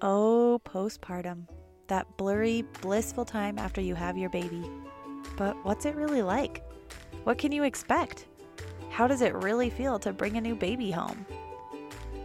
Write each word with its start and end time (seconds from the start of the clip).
Oh, 0.00 0.60
postpartum. 0.64 1.48
That 1.88 2.06
blurry, 2.16 2.62
blissful 2.82 3.24
time 3.24 3.58
after 3.58 3.80
you 3.80 3.96
have 3.96 4.16
your 4.16 4.30
baby. 4.30 4.70
But 5.36 5.56
what's 5.64 5.86
it 5.86 5.96
really 5.96 6.22
like? 6.22 6.62
What 7.24 7.38
can 7.38 7.50
you 7.50 7.64
expect? 7.64 8.26
How 8.90 9.08
does 9.08 9.22
it 9.22 9.34
really 9.34 9.70
feel 9.70 9.98
to 9.98 10.12
bring 10.12 10.36
a 10.36 10.40
new 10.40 10.54
baby 10.54 10.92
home? 10.92 11.26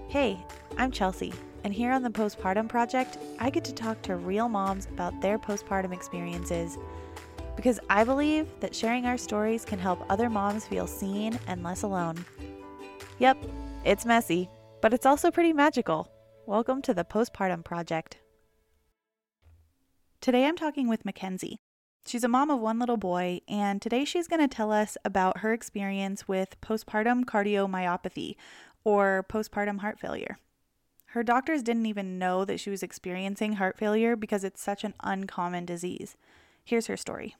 Hey, 0.07 0.37
I'm 0.77 0.91
Chelsea, 0.91 1.33
and 1.63 1.73
here 1.73 1.91
on 1.91 2.03
the 2.03 2.11
Postpartum 2.11 2.69
Project, 2.69 3.17
I 3.39 3.49
get 3.49 3.63
to 3.65 3.73
talk 3.73 4.03
to 4.03 4.17
real 4.17 4.47
moms 4.47 4.85
about 4.85 5.19
their 5.19 5.39
postpartum 5.39 5.93
experiences 5.93 6.77
because 7.55 7.79
I 7.89 8.03
believe 8.03 8.47
that 8.59 8.75
sharing 8.75 9.07
our 9.07 9.17
stories 9.17 9.65
can 9.65 9.79
help 9.79 10.05
other 10.11 10.29
moms 10.29 10.67
feel 10.67 10.85
seen 10.85 11.39
and 11.47 11.63
less 11.63 11.81
alone. 11.81 12.23
Yep, 13.17 13.37
it's 13.83 14.05
messy, 14.05 14.47
but 14.79 14.93
it's 14.93 15.07
also 15.07 15.31
pretty 15.31 15.53
magical. 15.53 16.12
Welcome 16.45 16.81
to 16.81 16.93
the 16.93 17.05
Postpartum 17.05 17.63
Project. 17.63 18.17
Today 20.19 20.43
I'm 20.45 20.57
talking 20.57 20.89
with 20.89 21.05
Makenzie. 21.05 21.55
She's 22.05 22.25
a 22.25 22.27
mom 22.27 22.49
of 22.49 22.59
one 22.59 22.79
little 22.79 22.97
boy, 22.97 23.39
and 23.47 23.81
today 23.81 24.03
she's 24.03 24.27
going 24.27 24.41
to 24.41 24.53
tell 24.53 24.69
us 24.69 24.97
about 25.05 25.37
her 25.37 25.53
experience 25.53 26.27
with 26.27 26.59
postpartum 26.59 27.23
cardiomyopathy, 27.23 28.35
or 28.83 29.25
postpartum 29.29 29.79
heart 29.79 30.01
failure. 30.01 30.37
Her 31.05 31.23
doctors 31.23 31.63
didn't 31.63 31.85
even 31.85 32.19
know 32.19 32.43
that 32.43 32.59
she 32.59 32.69
was 32.69 32.83
experiencing 32.83 33.53
heart 33.53 33.77
failure 33.77 34.17
because 34.17 34.43
it's 34.43 34.61
such 34.61 34.83
an 34.83 34.95
uncommon 35.01 35.65
disease. 35.65 36.17
Here's 36.65 36.87
her 36.87 36.97
story. 36.97 37.37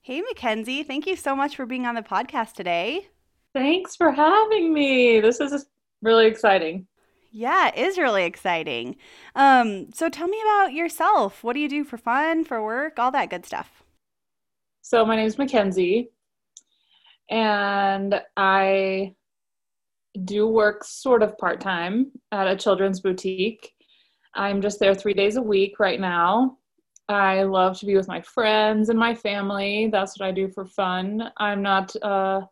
Hey, 0.00 0.22
Makenzie, 0.22 0.86
thank 0.86 1.06
you 1.06 1.16
so 1.16 1.36
much 1.36 1.54
for 1.54 1.66
being 1.66 1.84
on 1.84 1.96
the 1.96 2.02
podcast 2.02 2.54
today. 2.54 3.08
Thanks 3.52 3.94
for 3.94 4.10
having 4.10 4.72
me. 4.72 5.20
This 5.20 5.38
is 5.38 5.66
really 6.00 6.26
exciting. 6.26 6.86
Yeah, 7.30 7.68
it 7.68 7.78
is 7.78 7.98
really 7.98 8.24
exciting. 8.24 8.96
Um, 9.34 9.92
so 9.92 10.08
tell 10.08 10.28
me 10.28 10.40
about 10.42 10.72
yourself. 10.72 11.44
What 11.44 11.52
do 11.52 11.60
you 11.60 11.68
do 11.68 11.84
for 11.84 11.98
fun, 11.98 12.44
for 12.44 12.62
work, 12.62 12.98
all 12.98 13.10
that 13.10 13.30
good 13.30 13.44
stuff? 13.44 13.82
So 14.80 15.04
my 15.04 15.16
name 15.16 15.26
is 15.26 15.36
Makenzie, 15.36 16.08
and 17.28 18.20
I 18.36 19.14
do 20.24 20.46
work 20.48 20.82
sort 20.84 21.22
of 21.22 21.36
part 21.36 21.60
time 21.60 22.10
at 22.32 22.48
a 22.48 22.56
children's 22.56 23.00
boutique. 23.00 23.70
I'm 24.34 24.62
just 24.62 24.80
there 24.80 24.94
three 24.94 25.14
days 25.14 25.36
a 25.36 25.42
week 25.42 25.78
right 25.78 26.00
now. 26.00 26.56
I 27.08 27.42
love 27.42 27.78
to 27.78 27.86
be 27.86 27.96
with 27.96 28.08
my 28.08 28.20
friends 28.22 28.88
and 28.88 28.98
my 28.98 29.14
family. 29.14 29.88
That's 29.90 30.18
what 30.18 30.26
I 30.26 30.32
do 30.32 30.48
for 30.48 30.64
fun. 30.64 31.30
I'm 31.36 31.62
not 31.62 31.94
uh, 32.02 32.42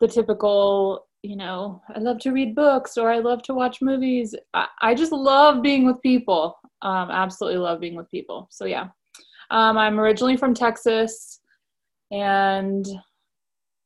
the 0.00 0.08
typical 0.08 1.06
you 1.22 1.36
know, 1.36 1.80
I 1.94 2.00
love 2.00 2.18
to 2.20 2.32
read 2.32 2.54
books 2.54 2.96
or 2.96 3.10
I 3.10 3.18
love 3.18 3.42
to 3.44 3.54
watch 3.54 3.80
movies. 3.80 4.34
I, 4.54 4.66
I 4.80 4.94
just 4.94 5.12
love 5.12 5.62
being 5.62 5.86
with 5.86 6.02
people. 6.02 6.58
Um, 6.82 7.10
absolutely 7.10 7.60
love 7.60 7.80
being 7.80 7.94
with 7.94 8.10
people. 8.10 8.48
So, 8.50 8.64
yeah. 8.64 8.88
Um, 9.50 9.78
I'm 9.78 10.00
originally 10.00 10.36
from 10.36 10.52
Texas 10.52 11.40
and 12.10 12.86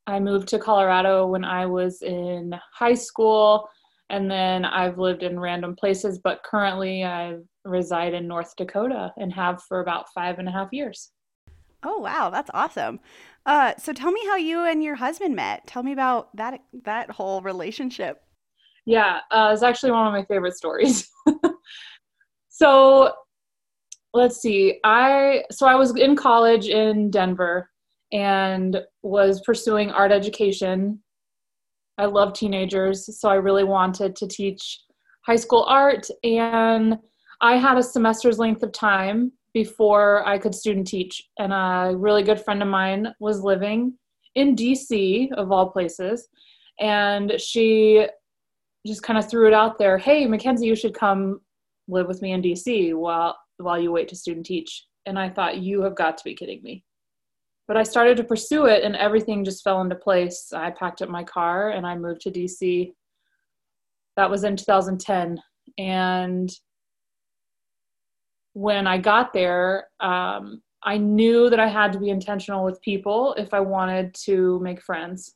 I 0.06 0.18
moved 0.18 0.48
to 0.48 0.58
Colorado 0.58 1.26
when 1.26 1.44
I 1.44 1.66
was 1.66 2.00
in 2.02 2.54
high 2.72 2.94
school. 2.94 3.68
And 4.08 4.30
then 4.30 4.64
I've 4.64 4.98
lived 4.98 5.24
in 5.24 5.38
random 5.38 5.74
places, 5.74 6.20
but 6.22 6.42
currently 6.44 7.04
I 7.04 7.38
reside 7.64 8.14
in 8.14 8.28
North 8.28 8.54
Dakota 8.56 9.12
and 9.16 9.32
have 9.32 9.62
for 9.64 9.80
about 9.80 10.06
five 10.14 10.38
and 10.38 10.48
a 10.48 10.52
half 10.52 10.68
years. 10.70 11.10
Oh 11.82 11.98
wow, 11.98 12.30
that's 12.30 12.50
awesome. 12.54 13.00
Uh, 13.46 13.72
so 13.78 13.92
tell 13.92 14.10
me 14.10 14.20
how 14.26 14.36
you 14.36 14.64
and 14.64 14.82
your 14.82 14.96
husband 14.96 15.36
met. 15.36 15.66
Tell 15.68 15.84
me 15.84 15.92
about 15.92 16.36
that 16.36 16.60
that 16.84 17.10
whole 17.10 17.40
relationship. 17.40 18.20
Yeah, 18.84 19.20
uh, 19.30 19.50
it's 19.52 19.62
actually 19.62 19.92
one 19.92 20.06
of 20.06 20.12
my 20.12 20.24
favorite 20.24 20.56
stories. 20.56 21.08
so 22.48 23.12
let's 24.12 24.38
see. 24.42 24.80
I 24.82 25.44
so 25.52 25.66
I 25.66 25.76
was 25.76 25.96
in 25.96 26.16
college 26.16 26.66
in 26.66 27.10
Denver 27.10 27.70
and 28.12 28.80
was 29.02 29.40
pursuing 29.42 29.90
art 29.90 30.10
education. 30.10 31.00
I 31.98 32.06
love 32.06 32.34
teenagers, 32.34 33.18
so 33.18 33.28
I 33.28 33.36
really 33.36 33.64
wanted 33.64 34.16
to 34.16 34.26
teach 34.26 34.80
high 35.24 35.36
school 35.36 35.64
art 35.68 36.06
and 36.24 36.98
I 37.40 37.56
had 37.56 37.78
a 37.78 37.82
semester's 37.82 38.38
length 38.38 38.62
of 38.62 38.72
time 38.72 39.32
before 39.56 40.22
I 40.28 40.36
could 40.36 40.54
student 40.54 40.86
teach. 40.86 41.30
And 41.38 41.50
a 41.50 41.96
really 41.96 42.22
good 42.22 42.38
friend 42.38 42.60
of 42.60 42.68
mine 42.68 43.14
was 43.20 43.40
living 43.40 43.94
in 44.34 44.54
DC, 44.54 45.32
of 45.32 45.50
all 45.50 45.70
places. 45.70 46.28
And 46.78 47.40
she 47.40 48.06
just 48.86 49.02
kind 49.02 49.18
of 49.18 49.30
threw 49.30 49.46
it 49.46 49.54
out 49.54 49.78
there 49.78 49.96
hey, 49.96 50.26
Makenzie, 50.26 50.66
you 50.66 50.76
should 50.76 50.92
come 50.92 51.40
live 51.88 52.06
with 52.06 52.20
me 52.20 52.32
in 52.32 52.42
DC 52.42 52.94
while, 52.94 53.34
while 53.56 53.80
you 53.80 53.90
wait 53.90 54.08
to 54.08 54.14
student 54.14 54.44
teach. 54.44 54.84
And 55.06 55.18
I 55.18 55.30
thought, 55.30 55.56
you 55.56 55.80
have 55.80 55.96
got 55.96 56.18
to 56.18 56.24
be 56.24 56.34
kidding 56.34 56.62
me. 56.62 56.84
But 57.66 57.78
I 57.78 57.82
started 57.82 58.18
to 58.18 58.24
pursue 58.24 58.66
it, 58.66 58.84
and 58.84 58.94
everything 58.94 59.42
just 59.42 59.64
fell 59.64 59.80
into 59.80 59.96
place. 59.96 60.52
I 60.52 60.70
packed 60.70 61.00
up 61.00 61.08
my 61.08 61.24
car 61.24 61.70
and 61.70 61.86
I 61.86 61.96
moved 61.96 62.20
to 62.22 62.30
DC. 62.30 62.92
That 64.18 64.30
was 64.30 64.44
in 64.44 64.54
2010. 64.54 65.40
And 65.78 66.50
when 68.56 68.86
I 68.86 68.96
got 68.96 69.34
there, 69.34 69.88
um, 70.00 70.62
I 70.82 70.96
knew 70.96 71.50
that 71.50 71.60
I 71.60 71.68
had 71.68 71.92
to 71.92 72.00
be 72.00 72.08
intentional 72.08 72.64
with 72.64 72.80
people 72.80 73.34
if 73.34 73.52
I 73.52 73.60
wanted 73.60 74.14
to 74.24 74.58
make 74.60 74.80
friends. 74.80 75.34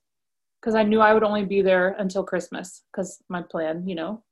Because 0.58 0.74
I 0.74 0.84
knew 0.84 1.00
I 1.00 1.12
would 1.12 1.22
only 1.22 1.44
be 1.44 1.60
there 1.60 1.96
until 1.98 2.24
Christmas, 2.24 2.84
because 2.90 3.18
my 3.28 3.42
plan, 3.42 3.86
you 3.86 3.94
know, 3.94 4.22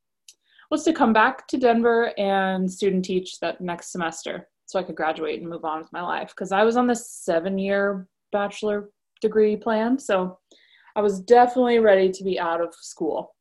was 0.71 0.85
to 0.85 0.95
come 0.95 1.13
back 1.13 1.47
to 1.49 1.59
Denver 1.59 2.19
and 2.19 2.71
student 2.71 3.05
teach 3.05 3.39
that 3.41 3.61
next 3.61 3.93
semester 3.93 4.49
so 4.65 4.79
I 4.79 4.83
could 4.83 4.97
graduate 4.97 5.43
and 5.43 5.51
move 5.51 5.67
on 5.67 5.81
with 5.81 5.93
my 5.93 6.03
life. 6.03 6.31
Because 6.31 6.51
I 6.51 6.65
was 6.65 6.79
on 6.79 6.87
this 6.87 7.11
seven 7.11 7.59
year 7.59 8.09
bachelor 8.33 8.89
degree 9.21 9.57
plan. 9.57 9.99
So 9.99 10.39
I 10.97 11.03
was 11.03 11.21
definitely 11.21 11.79
ready 11.79 12.11
to 12.11 12.25
be 12.25 12.41
out 12.41 12.63
of 12.63 12.75
school. 12.75 13.35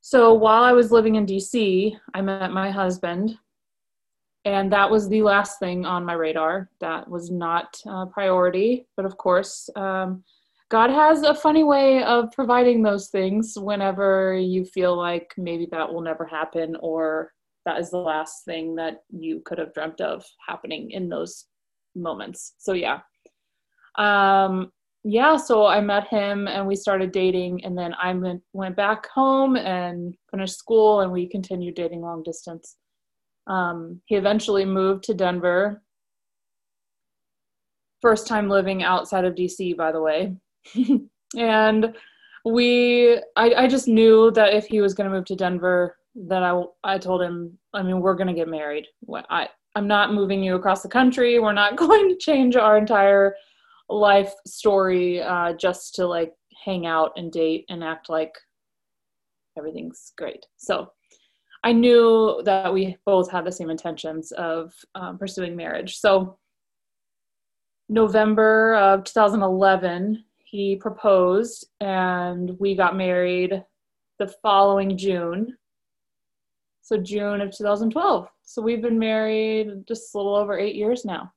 So 0.00 0.34
while 0.34 0.64
I 0.64 0.72
was 0.72 0.90
living 0.90 1.14
in 1.14 1.24
DC, 1.24 1.96
I 2.14 2.20
met 2.20 2.50
my 2.50 2.72
husband 2.72 3.38
and 4.48 4.72
that 4.72 4.90
was 4.90 5.08
the 5.08 5.22
last 5.22 5.58
thing 5.58 5.84
on 5.84 6.06
my 6.06 6.14
radar. 6.14 6.70
That 6.80 7.08
was 7.08 7.30
not 7.30 7.76
a 7.86 8.06
priority, 8.06 8.86
but 8.96 9.04
of 9.04 9.18
course, 9.18 9.68
um, 9.76 10.24
God 10.70 10.90
has 10.90 11.22
a 11.22 11.34
funny 11.34 11.64
way 11.64 12.02
of 12.02 12.32
providing 12.32 12.82
those 12.82 13.08
things 13.08 13.54
whenever 13.58 14.36
you 14.36 14.64
feel 14.64 14.96
like 14.96 15.34
maybe 15.36 15.66
that 15.70 15.92
will 15.92 16.00
never 16.00 16.24
happen 16.24 16.76
or 16.80 17.32
that 17.66 17.78
is 17.78 17.90
the 17.90 17.98
last 17.98 18.46
thing 18.46 18.74
that 18.76 19.02
you 19.10 19.42
could 19.44 19.58
have 19.58 19.74
dreamt 19.74 20.00
of 20.00 20.24
happening 20.46 20.90
in 20.92 21.10
those 21.10 21.44
moments. 21.94 22.54
So, 22.56 22.72
yeah. 22.72 23.00
Um, 23.96 24.72
yeah, 25.04 25.36
so 25.36 25.66
I 25.66 25.80
met 25.80 26.08
him 26.08 26.48
and 26.48 26.66
we 26.66 26.76
started 26.76 27.12
dating, 27.12 27.64
and 27.64 27.76
then 27.76 27.94
I 28.02 28.12
went, 28.14 28.42
went 28.52 28.76
back 28.76 29.08
home 29.10 29.56
and 29.56 30.14
finished 30.30 30.56
school, 30.56 31.00
and 31.00 31.12
we 31.12 31.28
continued 31.28 31.74
dating 31.74 32.00
long 32.00 32.22
distance. 32.22 32.76
Um, 33.48 34.00
he 34.06 34.14
eventually 34.14 34.64
moved 34.64 35.04
to 35.04 35.14
Denver. 35.14 35.82
First 38.00 38.26
time 38.28 38.48
living 38.48 38.84
outside 38.84 39.24
of 39.24 39.34
DC, 39.34 39.76
by 39.76 39.90
the 39.90 40.00
way. 40.00 40.36
and 41.36 41.94
we, 42.44 43.16
I, 43.36 43.54
I 43.54 43.66
just 43.66 43.88
knew 43.88 44.30
that 44.32 44.54
if 44.54 44.66
he 44.66 44.80
was 44.80 44.94
going 44.94 45.10
to 45.10 45.16
move 45.16 45.24
to 45.26 45.36
Denver, 45.36 45.96
that 46.14 46.42
I, 46.42 46.62
I 46.84 46.98
told 46.98 47.22
him, 47.22 47.58
I 47.74 47.82
mean, 47.82 48.00
we're 48.00 48.14
going 48.14 48.28
to 48.28 48.34
get 48.34 48.48
married. 48.48 48.86
I, 49.30 49.48
I'm 49.74 49.86
not 49.86 50.14
moving 50.14 50.42
you 50.42 50.54
across 50.54 50.82
the 50.82 50.88
country. 50.88 51.38
We're 51.38 51.52
not 51.52 51.76
going 51.76 52.08
to 52.08 52.16
change 52.16 52.56
our 52.56 52.76
entire 52.76 53.34
life 53.88 54.32
story 54.46 55.22
uh, 55.22 55.54
just 55.54 55.94
to 55.96 56.06
like 56.06 56.32
hang 56.64 56.86
out 56.86 57.12
and 57.16 57.32
date 57.32 57.64
and 57.68 57.82
act 57.82 58.08
like 58.08 58.32
everything's 59.56 60.12
great. 60.16 60.44
So 60.56 60.90
I 61.64 61.72
knew 61.72 62.40
that 62.44 62.72
we 62.72 62.96
both 63.04 63.30
had 63.30 63.44
the 63.44 63.52
same 63.52 63.70
intentions 63.70 64.32
of 64.32 64.72
um, 64.94 65.18
pursuing 65.18 65.56
marriage. 65.56 65.98
So, 65.98 66.38
November 67.88 68.74
of 68.74 69.04
2011, 69.04 70.24
he 70.38 70.76
proposed, 70.76 71.66
and 71.80 72.58
we 72.60 72.74
got 72.74 72.96
married 72.96 73.64
the 74.18 74.28
following 74.42 74.96
June. 74.96 75.56
So, 76.82 76.96
June 76.96 77.40
of 77.40 77.50
2012. 77.56 78.28
So, 78.42 78.62
we've 78.62 78.82
been 78.82 78.98
married 78.98 79.86
just 79.86 80.14
a 80.14 80.18
little 80.18 80.36
over 80.36 80.58
eight 80.58 80.76
years 80.76 81.04
now 81.04 81.32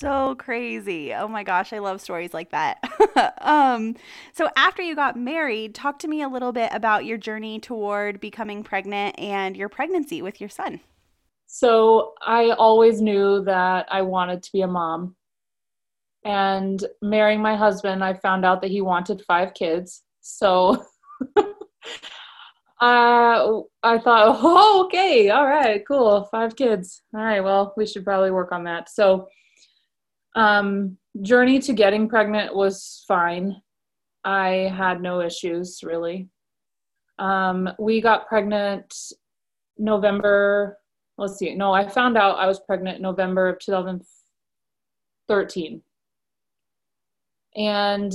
so 0.00 0.34
crazy. 0.36 1.14
Oh 1.14 1.28
my 1.28 1.42
gosh, 1.42 1.72
I 1.72 1.78
love 1.78 2.00
stories 2.00 2.32
like 2.32 2.50
that. 2.50 2.82
um, 3.42 3.94
so 4.32 4.48
after 4.56 4.82
you 4.82 4.96
got 4.96 5.16
married, 5.16 5.74
talk 5.74 5.98
to 6.00 6.08
me 6.08 6.22
a 6.22 6.28
little 6.28 6.52
bit 6.52 6.70
about 6.72 7.04
your 7.04 7.18
journey 7.18 7.60
toward 7.60 8.18
becoming 8.18 8.64
pregnant 8.64 9.18
and 9.18 9.56
your 9.56 9.68
pregnancy 9.68 10.22
with 10.22 10.40
your 10.40 10.48
son. 10.48 10.80
So 11.46 12.14
I 12.24 12.50
always 12.50 13.02
knew 13.02 13.44
that 13.44 13.86
I 13.90 14.02
wanted 14.02 14.42
to 14.44 14.52
be 14.52 14.62
a 14.62 14.66
mom. 14.66 15.16
And 16.24 16.82
marrying 17.02 17.42
my 17.42 17.56
husband, 17.56 18.02
I 18.02 18.14
found 18.14 18.44
out 18.44 18.62
that 18.62 18.70
he 18.70 18.80
wanted 18.80 19.22
five 19.26 19.52
kids. 19.52 20.02
So 20.20 20.84
uh, 21.36 21.42
I 22.80 23.98
thought, 23.98 24.38
oh, 24.42 24.84
okay, 24.86 25.28
all 25.30 25.46
right, 25.46 25.82
cool, 25.86 26.28
five 26.30 26.56
kids. 26.56 27.02
All 27.14 27.22
right, 27.22 27.40
well, 27.44 27.74
we 27.76 27.86
should 27.86 28.04
probably 28.04 28.30
work 28.30 28.52
on 28.52 28.64
that. 28.64 28.88
So, 28.88 29.28
um, 30.34 30.96
journey 31.22 31.58
to 31.60 31.72
getting 31.72 32.08
pregnant 32.08 32.54
was 32.54 33.04
fine. 33.06 33.62
I 34.24 34.72
had 34.76 35.00
no 35.00 35.20
issues 35.20 35.80
really. 35.82 36.28
Um, 37.18 37.70
we 37.78 38.00
got 38.00 38.28
pregnant 38.28 38.94
November. 39.78 40.78
Let's 41.18 41.36
see. 41.36 41.54
No, 41.54 41.72
I 41.72 41.88
found 41.88 42.16
out 42.16 42.38
I 42.38 42.46
was 42.46 42.60
pregnant 42.60 43.00
November 43.00 43.48
of 43.48 43.58
2013. 43.58 45.82
And 47.56 48.12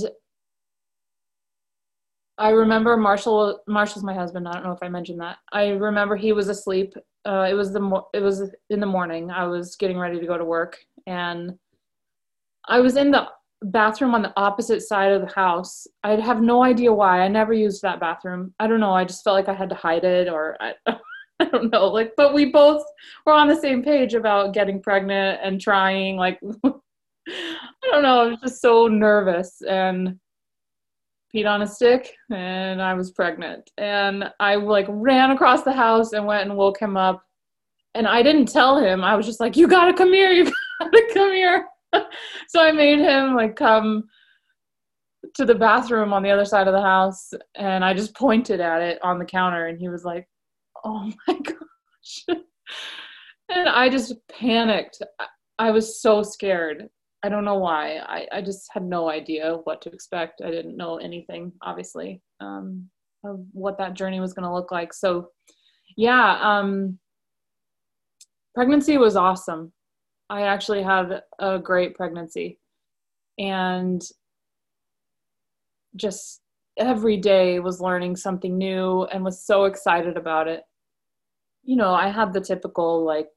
I 2.38 2.50
remember 2.50 2.96
Marshall. 2.96 3.60
Marshall's 3.66 4.04
my 4.04 4.14
husband. 4.14 4.48
I 4.48 4.54
don't 4.54 4.64
know 4.64 4.72
if 4.72 4.82
I 4.82 4.88
mentioned 4.88 5.20
that. 5.20 5.36
I 5.52 5.68
remember 5.68 6.16
he 6.16 6.32
was 6.32 6.48
asleep. 6.48 6.94
Uh, 7.24 7.46
it 7.48 7.54
was 7.54 7.72
the 7.72 7.80
mo- 7.80 8.08
it 8.12 8.20
was 8.20 8.50
in 8.70 8.80
the 8.80 8.86
morning. 8.86 9.30
I 9.30 9.46
was 9.46 9.76
getting 9.76 9.98
ready 9.98 10.20
to 10.20 10.26
go 10.26 10.36
to 10.36 10.44
work, 10.44 10.78
and 11.06 11.58
I 12.68 12.80
was 12.80 12.96
in 12.96 13.10
the 13.10 13.28
bathroom 13.62 14.14
on 14.14 14.22
the 14.22 14.32
opposite 14.36 14.82
side 14.82 15.12
of 15.12 15.22
the 15.22 15.34
house. 15.34 15.86
I 16.04 16.20
have 16.20 16.40
no 16.40 16.62
idea 16.62 16.92
why. 16.92 17.20
I 17.20 17.28
never 17.28 17.52
used 17.52 17.82
that 17.82 18.00
bathroom. 18.00 18.54
I 18.60 18.66
don't 18.66 18.80
know. 18.80 18.92
I 18.92 19.04
just 19.04 19.24
felt 19.24 19.34
like 19.34 19.48
I 19.48 19.54
had 19.54 19.68
to 19.70 19.74
hide 19.74 20.04
it, 20.04 20.28
or 20.28 20.56
I, 20.60 20.74
I 21.40 21.44
don't 21.46 21.72
know. 21.72 21.86
Like, 21.86 22.12
but 22.16 22.34
we 22.34 22.46
both 22.46 22.84
were 23.24 23.32
on 23.32 23.48
the 23.48 23.56
same 23.56 23.82
page 23.82 24.14
about 24.14 24.54
getting 24.54 24.82
pregnant 24.82 25.40
and 25.42 25.60
trying. 25.60 26.16
Like, 26.16 26.40
I 26.64 27.90
don't 27.90 28.02
know. 28.02 28.20
I 28.20 28.26
was 28.28 28.40
just 28.40 28.60
so 28.60 28.86
nervous 28.86 29.62
and 29.68 30.18
peed 31.34 31.48
on 31.48 31.62
a 31.62 31.66
stick 31.66 32.14
and 32.30 32.80
I 32.80 32.94
was 32.94 33.10
pregnant. 33.10 33.70
And 33.78 34.30
I 34.40 34.54
like 34.56 34.86
ran 34.88 35.32
across 35.32 35.62
the 35.62 35.72
house 35.72 36.12
and 36.12 36.26
went 36.26 36.48
and 36.48 36.56
woke 36.56 36.80
him 36.80 36.96
up. 36.96 37.22
And 37.94 38.06
I 38.06 38.22
didn't 38.22 38.46
tell 38.46 38.78
him. 38.78 39.02
I 39.02 39.16
was 39.16 39.26
just 39.26 39.40
like, 39.40 39.56
you 39.56 39.66
gotta 39.66 39.92
come 39.92 40.12
here. 40.12 40.30
You 40.30 40.44
gotta 40.80 41.02
come 41.12 41.32
here. 41.32 41.66
so 42.48 42.60
I 42.60 42.72
made 42.72 42.98
him 42.98 43.34
like 43.34 43.56
come 43.56 44.04
to 45.34 45.44
the 45.44 45.54
bathroom 45.54 46.12
on 46.12 46.22
the 46.22 46.30
other 46.30 46.44
side 46.44 46.66
of 46.66 46.72
the 46.72 46.80
house 46.80 47.30
and 47.56 47.84
I 47.84 47.94
just 47.94 48.14
pointed 48.14 48.60
at 48.60 48.80
it 48.80 48.98
on 49.02 49.18
the 49.18 49.24
counter 49.24 49.66
and 49.66 49.78
he 49.78 49.88
was 49.88 50.04
like, 50.04 50.26
oh 50.84 51.10
my 51.28 51.38
gosh. 51.38 52.38
and 53.48 53.68
I 53.68 53.88
just 53.88 54.14
panicked. 54.28 55.02
I 55.58 55.70
was 55.70 56.00
so 56.00 56.22
scared. 56.22 56.88
I 57.22 57.28
don't 57.28 57.44
know 57.44 57.58
why. 57.58 57.98
I, 57.98 58.26
I 58.32 58.42
just 58.42 58.68
had 58.72 58.84
no 58.84 59.10
idea 59.10 59.58
what 59.64 59.82
to 59.82 59.90
expect. 59.90 60.42
I 60.44 60.50
didn't 60.50 60.76
know 60.76 60.96
anything, 60.98 61.52
obviously, 61.62 62.22
um, 62.40 62.88
of 63.24 63.40
what 63.52 63.78
that 63.78 63.94
journey 63.94 64.20
was 64.20 64.32
going 64.32 64.44
to 64.44 64.54
look 64.54 64.70
like. 64.70 64.92
So, 64.92 65.30
yeah, 65.96 66.38
um, 66.40 66.98
pregnancy 68.54 68.96
was 68.96 69.16
awesome. 69.16 69.72
I 70.28 70.42
actually 70.42 70.82
had 70.82 71.22
a 71.38 71.58
great 71.58 71.94
pregnancy. 71.94 72.58
And 73.38 74.02
just 75.94 76.42
every 76.76 77.16
day 77.16 77.58
was 77.60 77.80
learning 77.80 78.16
something 78.16 78.58
new 78.58 79.04
and 79.04 79.24
was 79.24 79.44
so 79.44 79.64
excited 79.64 80.16
about 80.16 80.48
it. 80.48 80.64
You 81.64 81.76
know, 81.76 81.92
I 81.94 82.08
had 82.08 82.32
the 82.32 82.40
typical 82.40 83.04
like 83.04 83.28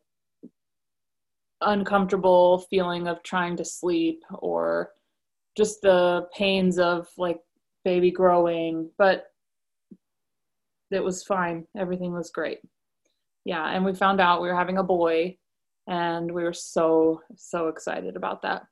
uncomfortable 1.61 2.59
feeling 2.69 3.07
of 3.07 3.21
trying 3.23 3.57
to 3.57 3.65
sleep 3.65 4.23
or 4.31 4.91
just 5.57 5.81
the 5.81 6.27
pains 6.35 6.79
of 6.79 7.07
like 7.17 7.39
baby 7.83 8.11
growing, 8.11 8.89
but 8.97 9.25
it 10.91 11.03
was 11.03 11.23
fine. 11.23 11.65
Everything 11.77 12.13
was 12.13 12.31
great. 12.31 12.59
Yeah, 13.45 13.65
and 13.69 13.83
we 13.85 13.93
found 13.93 14.19
out 14.19 14.41
we 14.41 14.47
were 14.47 14.55
having 14.55 14.77
a 14.77 14.83
boy 14.83 15.37
and 15.89 16.31
we 16.31 16.43
were 16.43 16.53
so 16.53 17.21
so 17.35 17.67
excited 17.67 18.15
about 18.15 18.41
that. 18.43 18.63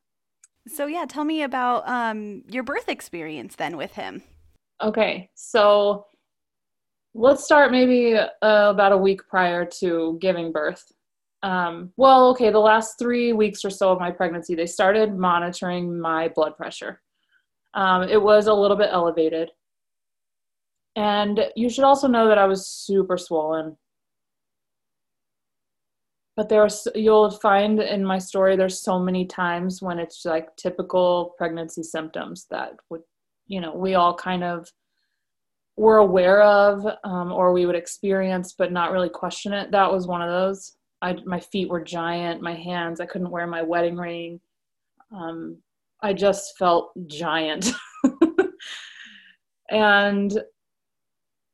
So 0.68 0.86
yeah, 0.86 1.06
tell 1.06 1.25
me 1.25 1.44
about 1.44 1.88
um 1.88 2.44
your 2.50 2.64
birth 2.64 2.88
experience 2.88 3.56
then 3.56 3.75
with 3.75 3.92
him. 3.94 4.24
Okay. 4.81 5.30
So 5.36 6.06
let's 7.14 7.44
start 7.44 7.72
maybe 7.72 8.16
uh, 8.16 8.30
about 8.42 8.94
a 8.94 8.98
week 8.98 9.28
prior 9.28 9.66
to 9.66 10.18
giving 10.22 10.54
birth 10.54 10.94
um, 11.44 11.92
well, 11.98 12.30
okay, 12.31 12.50
the 12.50 12.60
last 12.60 12.98
three 12.98 13.34
weeks 13.34 13.64
or 13.64 13.69
so 13.69 13.92
of 13.92 14.00
my 14.00 14.12
pregnancy, 14.12 14.56
they 14.56 14.66
started 14.66 15.18
monitoring 15.18 16.00
my 16.00 16.30
blood 16.30 16.58
pressure. 16.58 17.02
Um, 17.74 18.04
it 18.04 18.22
was 18.22 18.48
a 18.48 18.54
little 18.54 18.78
bit 18.78 18.90
elevated. 18.92 19.52
And 20.96 21.40
you 21.56 21.69
should 21.69 21.84
also 21.84 22.08
know 22.08 22.28
that 22.28 22.40
I 22.40 22.46
was 22.46 22.68
super 22.68 23.18
swollen. 23.18 23.78
But 26.38 26.48
there's, 26.48 26.88
you'll 26.95 27.31
find 27.31 27.81
in 27.81 28.06
my 28.06 28.19
story, 28.19 28.56
there's 28.56 28.81
so 28.81 29.00
many 29.00 29.25
times 29.25 29.81
when 29.81 30.00
it's 30.00 30.24
like 30.24 30.56
typical 30.56 31.34
pregnancy 31.38 31.84
symptoms 31.84 32.45
that 32.51 32.74
would, 32.89 33.01
you 33.48 33.60
know, 33.60 33.74
we 33.74 33.95
all 33.95 34.16
kind 34.16 34.44
of 34.44 34.72
were 35.78 35.98
aware 35.98 36.44
of 36.44 36.86
um, 37.04 37.31
or 37.31 37.51
we 37.51 37.66
would 37.66 37.75
experience, 37.75 38.54
but 38.57 38.72
not 38.72 38.92
really 38.92 39.10
question 39.10 39.51
it. 39.51 39.72
That 39.72 39.92
was 39.92 40.07
one 40.07 40.22
of 40.22 40.30
those. 40.30 40.78
I, 41.01 41.16
my 41.25 41.39
feet 41.39 41.69
were 41.69 41.84
giant, 41.84 42.42
my 42.42 42.56
hands, 42.56 43.00
I 43.00 43.06
couldn't 43.07 43.30
wear 43.30 43.45
my 43.48 43.62
wedding 43.62 43.98
ring. 43.98 44.40
Um, 45.12 45.57
I 46.01 46.13
just 46.13 46.57
felt 46.57 46.92
giant. 47.07 47.72
and 49.72 50.40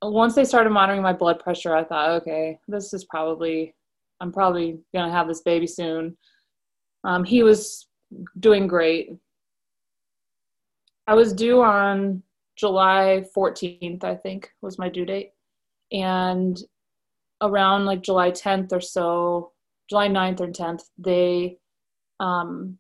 once 0.02 0.36
they 0.36 0.46
started 0.46 0.72
monitoring 0.72 1.02
my 1.02 1.14
blood 1.14 1.40
pressure, 1.40 1.76
I 1.76 1.84
thought, 1.84 2.10
okay, 2.22 2.60
this 2.68 2.94
is 2.94 3.06
probably, 3.06 3.76
I'm 4.20 4.32
probably 4.32 4.80
going 4.94 5.06
to 5.06 5.12
have 5.12 5.28
this 5.28 5.42
baby 5.42 5.68
soon. 5.68 6.18
Um, 7.04 7.24
he 7.24 7.44
was 7.44 7.88
doing 8.40 8.68
great. 8.68 9.10
I 11.08 11.16
was 11.16 11.34
due 11.34 11.62
on 11.62 12.24
July 12.56 13.26
14th, 13.36 14.04
I 14.04 14.16
think 14.16 14.52
was 14.62 14.80
my 14.80 14.90
due 14.90 15.06
date. 15.06 15.32
And 15.92 16.58
around 17.42 17.86
like 17.86 18.02
July 18.02 18.32
10th 18.32 18.72
or 18.72 18.82
so, 18.82 19.52
July 19.90 20.08
9th 20.08 20.40
or 20.40 20.48
10th, 20.48 20.84
they 20.98 21.58
um, 22.20 22.78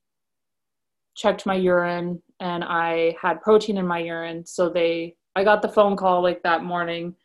checked 1.15 1.45
my 1.45 1.55
urine 1.55 2.21
and 2.39 2.63
I 2.63 3.15
had 3.21 3.41
protein 3.41 3.77
in 3.77 3.87
my 3.87 3.99
urine. 3.99 4.45
So 4.45 4.69
they, 4.69 5.15
I 5.35 5.43
got 5.43 5.61
the 5.61 5.69
phone 5.69 5.97
call 5.97 6.21
like 6.21 6.41
that 6.43 6.63
morning, 6.63 7.15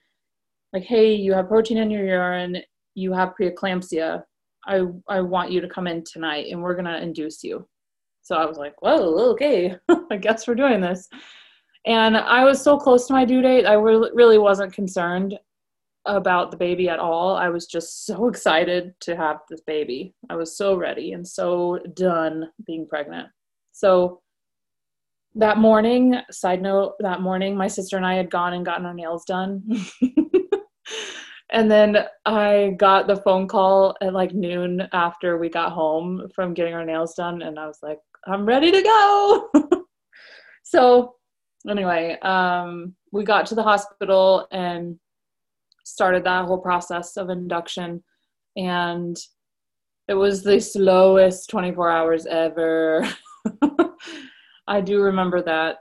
like, 0.73 0.85
hey, 0.85 1.15
you 1.15 1.33
have 1.35 1.49
protein 1.49 1.79
in 1.79 1.91
your 1.91 2.05
urine, 2.05 2.63
you 2.99 3.12
have 3.12 3.35
preeclampsia. 3.41 4.23
I, 4.67 4.83
I 5.09 5.21
want 5.21 5.52
you 5.52 5.61
to 5.61 5.69
come 5.69 5.87
in 5.87 6.02
tonight 6.05 6.47
and 6.50 6.61
we're 6.61 6.75
going 6.75 6.85
to 6.85 7.00
induce 7.00 7.45
you. 7.45 7.67
So 8.23 8.37
I 8.37 8.45
was 8.45 8.59
like, 8.59 8.75
whoa, 8.83 9.31
okay, 9.31 9.76
I 10.11 10.17
guess 10.17 10.47
we're 10.47 10.55
doing 10.55 10.81
this. 10.81 11.09
And 11.87 12.17
I 12.17 12.45
was 12.45 12.61
so 12.61 12.76
close 12.76 13.07
to 13.07 13.14
my 13.14 13.25
due 13.25 13.40
date, 13.40 13.64
I 13.64 13.75
really 13.75 14.38
wasn't 14.38 14.75
concerned 14.75 15.38
about 16.05 16.50
the 16.50 16.57
baby 16.57 16.88
at 16.88 16.99
all. 16.99 17.37
I 17.37 17.49
was 17.49 17.67
just 17.67 18.05
so 18.05 18.28
excited 18.33 18.95
to 19.00 19.17
have 19.17 19.38
this 19.49 19.61
baby. 19.61 20.14
I 20.28 20.37
was 20.37 20.57
so 20.57 20.75
ready 20.75 21.12
and 21.12 21.26
so 21.26 21.78
done 21.95 22.50
being 22.67 22.87
pregnant. 22.87 23.28
So 23.73 24.21
that 25.37 25.59
morning, 25.59 26.17
side 26.31 26.62
note, 26.62 26.95
that 26.99 27.21
morning, 27.21 27.57
my 27.57 27.69
sister 27.69 27.97
and 27.97 28.05
I 28.05 28.14
had 28.14 28.31
gone 28.31 28.55
and 28.55 28.64
gotten 28.64 28.87
our 28.87 28.95
nails 28.95 29.25
done. 29.25 29.62
and 31.50 31.71
then 31.71 31.99
I 32.26 32.75
got 32.76 33.07
the 33.07 33.17
phone 33.17 33.49
call 33.49 33.97
at 34.02 34.12
like 34.12 34.35
noon 34.35 34.87
after 34.93 35.38
we 35.38 35.49
got 35.49 35.73
home 35.73 36.28
from 36.35 36.55
getting 36.55 36.75
our 36.75 36.85
nails 36.85 37.14
done. 37.14 37.43
And 37.43 37.59
I 37.59 37.67
was 37.67 37.78
like, 37.83 37.99
I'm 38.26 38.45
ready 38.45 38.71
to 38.71 38.83
go. 38.83 39.50
so, 40.62 41.14
anyway, 41.69 42.19
um, 42.21 42.95
we 43.12 43.25
got 43.25 43.47
to 43.47 43.55
the 43.55 43.62
hospital 43.62 44.47
and 44.52 44.99
started 45.85 46.25
that 46.25 46.45
whole 46.45 46.59
process 46.59 47.17
of 47.17 47.31
induction 47.31 48.02
and 48.57 49.17
it 50.07 50.14
was 50.14 50.43
the 50.43 50.61
slowest 50.61 51.49
24 51.49 51.90
hours 51.90 52.26
ever 52.26 53.09
i 54.69 54.81
do 54.81 55.00
remember 55.00 55.43
that 55.43 55.76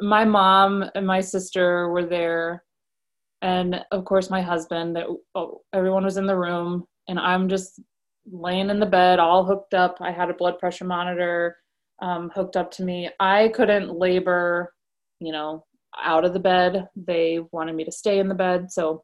my 0.00 0.24
mom 0.24 0.84
and 0.94 1.06
my 1.06 1.20
sister 1.20 1.90
were 1.90 2.06
there 2.06 2.64
and 3.42 3.84
of 3.90 4.04
course 4.04 4.30
my 4.30 4.42
husband 4.42 4.94
that 4.96 5.06
oh, 5.34 5.60
everyone 5.72 6.04
was 6.04 6.16
in 6.16 6.26
the 6.26 6.36
room 6.36 6.84
and 7.08 7.18
i'm 7.18 7.48
just 7.48 7.80
laying 8.30 8.70
in 8.70 8.80
the 8.80 8.86
bed 8.86 9.18
all 9.18 9.44
hooked 9.44 9.74
up 9.74 9.96
i 10.00 10.10
had 10.10 10.30
a 10.30 10.34
blood 10.34 10.58
pressure 10.58 10.84
monitor 10.84 11.56
um, 12.02 12.30
hooked 12.34 12.56
up 12.56 12.70
to 12.70 12.84
me 12.84 13.10
i 13.20 13.48
couldn't 13.48 13.98
labor 13.98 14.72
you 15.20 15.32
know 15.32 15.64
out 16.02 16.24
of 16.24 16.32
the 16.32 16.40
bed 16.40 16.88
they 16.96 17.40
wanted 17.52 17.74
me 17.74 17.84
to 17.84 17.92
stay 17.92 18.18
in 18.18 18.28
the 18.28 18.34
bed 18.34 18.70
so 18.70 19.02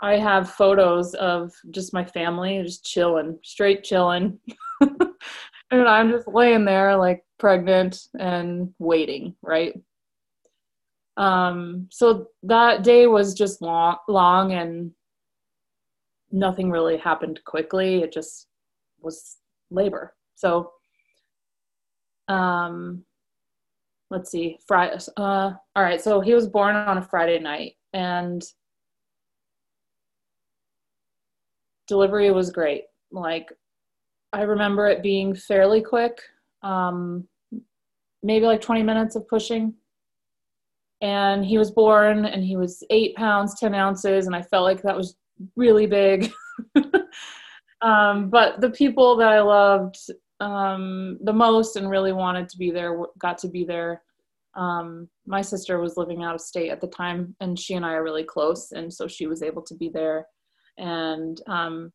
I 0.00 0.18
have 0.18 0.50
photos 0.50 1.14
of 1.14 1.52
just 1.70 1.94
my 1.94 2.04
family 2.04 2.62
just 2.62 2.84
chilling, 2.84 3.38
straight 3.42 3.82
chilling. 3.82 4.38
and 4.80 5.88
I'm 5.88 6.10
just 6.10 6.28
laying 6.28 6.64
there 6.64 6.96
like 6.96 7.24
pregnant 7.38 7.98
and 8.18 8.74
waiting, 8.78 9.34
right? 9.42 9.74
Um, 11.16 11.88
so 11.90 12.28
that 12.42 12.82
day 12.82 13.06
was 13.06 13.34
just 13.34 13.62
long, 13.62 13.96
long 14.08 14.52
and 14.52 14.92
nothing 16.30 16.70
really 16.70 16.98
happened 16.98 17.40
quickly. 17.44 18.02
It 18.02 18.12
just 18.12 18.48
was 19.00 19.38
labor. 19.70 20.14
So, 20.34 20.72
um, 22.28 23.04
let's 24.10 24.30
see, 24.30 24.58
Friday. 24.66 24.98
Uh, 25.16 25.52
all 25.74 25.82
right. 25.82 26.00
So 26.00 26.20
he 26.20 26.34
was 26.34 26.48
born 26.48 26.76
on 26.76 26.98
a 26.98 27.02
Friday 27.02 27.38
night, 27.38 27.74
and 27.92 28.44
delivery 31.86 32.30
was 32.30 32.50
great. 32.50 32.84
Like, 33.10 33.50
I 34.32 34.42
remember 34.42 34.86
it 34.88 35.02
being 35.02 35.34
fairly 35.34 35.80
quick. 35.80 36.18
Um, 36.62 37.26
maybe 38.22 38.44
like 38.44 38.60
20 38.60 38.82
minutes 38.82 39.14
of 39.14 39.28
pushing 39.28 39.74
and 41.00 41.44
he 41.44 41.58
was 41.58 41.70
born 41.70 42.24
and 42.24 42.44
he 42.44 42.56
was 42.56 42.82
eight 42.90 43.14
pounds 43.16 43.58
10 43.58 43.74
ounces 43.74 44.26
and 44.26 44.34
i 44.34 44.42
felt 44.42 44.64
like 44.64 44.82
that 44.82 44.96
was 44.96 45.16
really 45.54 45.86
big. 45.86 46.32
Um, 47.82 48.30
but 48.30 48.60
the 48.60 48.70
people 48.70 49.16
that 49.16 49.28
i 49.28 49.40
loved 49.40 49.96
um, 50.40 51.18
the 51.22 51.32
most 51.32 51.76
and 51.76 51.88
really 51.88 52.12
wanted 52.12 52.48
to 52.48 52.58
be 52.58 52.70
there 52.70 52.98
got 53.18 53.38
to 53.38 53.48
be 53.48 53.64
there. 53.64 54.02
Um, 54.54 55.08
my 55.26 55.42
sister 55.42 55.78
was 55.78 55.96
living 55.98 56.22
out 56.22 56.34
of 56.34 56.40
state 56.40 56.70
at 56.70 56.80
the 56.80 56.86
time 56.86 57.36
and 57.40 57.58
she 57.58 57.74
and 57.74 57.84
i 57.84 57.92
are 57.92 58.02
really 58.02 58.24
close 58.24 58.72
and 58.72 58.92
so 58.92 59.06
she 59.06 59.26
was 59.26 59.42
able 59.42 59.62
to 59.62 59.74
be 59.74 59.90
there. 59.90 60.26
And 60.78 61.40
um, 61.46 61.92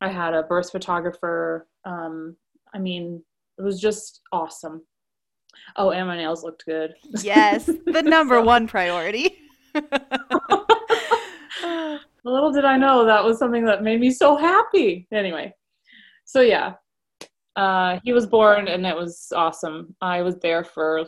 i 0.00 0.08
had 0.08 0.34
a 0.34 0.42
birth 0.42 0.72
photographer. 0.72 1.68
Um, 1.84 2.36
i 2.74 2.78
mean 2.78 3.22
it 3.58 3.62
was 3.62 3.80
just 3.80 4.20
awesome 4.32 4.82
Oh, 5.76 5.90
and 5.90 6.06
my 6.08 6.16
nails 6.16 6.42
looked 6.42 6.64
good. 6.66 6.94
Yes, 7.22 7.66
the 7.66 8.02
number 8.06 8.40
one 8.40 8.66
priority. 8.66 9.38
Little 12.24 12.52
did 12.52 12.64
I 12.64 12.76
know 12.76 13.04
that 13.04 13.22
was 13.22 13.38
something 13.38 13.64
that 13.66 13.82
made 13.84 14.00
me 14.00 14.10
so 14.10 14.36
happy. 14.36 15.06
Anyway, 15.12 15.54
so 16.24 16.40
yeah, 16.40 16.74
uh, 17.54 17.98
he 18.02 18.12
was 18.12 18.26
born 18.26 18.68
and 18.68 18.84
it 18.84 18.96
was 18.96 19.32
awesome. 19.34 19.94
I 20.00 20.22
was 20.22 20.36
there 20.38 20.64
for 20.64 21.04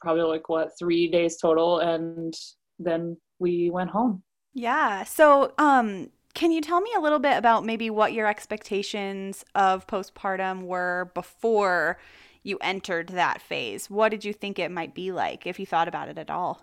probably 0.00 0.24
like 0.24 0.48
what 0.48 0.72
three 0.78 1.08
days 1.08 1.36
total, 1.36 1.80
and 1.80 2.34
then 2.78 3.16
we 3.38 3.70
went 3.70 3.90
home. 3.90 4.22
Yeah. 4.54 5.04
So, 5.04 5.52
um, 5.58 6.10
can 6.34 6.50
you 6.50 6.60
tell 6.60 6.80
me 6.80 6.90
a 6.96 7.00
little 7.00 7.18
bit 7.18 7.36
about 7.36 7.64
maybe 7.64 7.90
what 7.90 8.12
your 8.12 8.26
expectations 8.26 9.44
of 9.54 9.86
postpartum 9.86 10.62
were 10.62 11.10
before 11.14 11.98
you 12.44 12.58
entered 12.60 13.08
that 13.08 13.42
phase. 13.42 13.90
What 13.90 14.10
did 14.10 14.24
you 14.24 14.32
think 14.32 14.58
it 14.58 14.70
might 14.70 14.94
be 14.94 15.10
like 15.10 15.46
if 15.46 15.58
you 15.58 15.66
thought 15.66 15.88
about 15.88 16.08
it 16.08 16.18
at 16.18 16.30
all? 16.30 16.62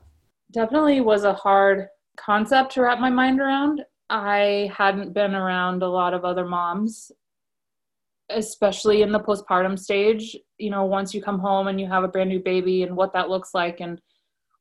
Definitely 0.52 1.02
was 1.02 1.24
a 1.24 1.34
hard 1.34 1.88
concept 2.18 2.74
to 2.74 2.82
wrap 2.82 3.00
my 3.00 3.10
mind 3.10 3.42
around. 3.42 3.82
I 4.10 4.72
hadn't 4.76 5.14
been 5.14 5.34
around 5.34 5.82
a 5.82 5.90
lot 5.90 6.14
of 6.14 6.24
other 6.24 6.46
moms, 6.46 7.12
especially 8.30 9.02
in 9.02 9.12
the 9.12 9.20
postpartum 9.20 9.78
stage. 9.78 10.38
You 10.58 10.70
know, 10.70 10.86
once 10.86 11.14
you 11.14 11.22
come 11.22 11.40
home 11.40 11.68
and 11.68 11.80
you 11.80 11.88
have 11.88 12.04
a 12.04 12.10
brand 12.10 12.30
new 12.30 12.40
baby 12.40 12.84
and 12.84 12.96
what 12.96 13.14
that 13.14 13.30
looks 13.30 13.54
like 13.54 13.80
and 13.80 14.00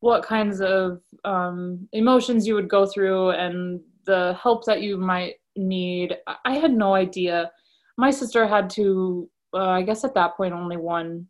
what 0.00 0.22
kinds 0.22 0.60
of 0.60 1.00
um, 1.24 1.86
emotions 1.92 2.46
you 2.46 2.54
would 2.54 2.68
go 2.68 2.86
through 2.86 3.30
and 3.30 3.80
the 4.06 4.38
help 4.42 4.64
that 4.64 4.80
you 4.80 4.96
might 4.96 5.34
need. 5.56 6.16
I 6.44 6.56
had 6.56 6.72
no 6.72 6.94
idea. 6.94 7.50
My 7.98 8.10
sister 8.10 8.46
had 8.46 8.70
to 8.70 9.28
uh, 9.54 9.68
I 9.68 9.82
guess 9.82 10.04
at 10.04 10.14
that 10.14 10.36
point 10.36 10.54
only 10.54 10.76
one 10.76 11.26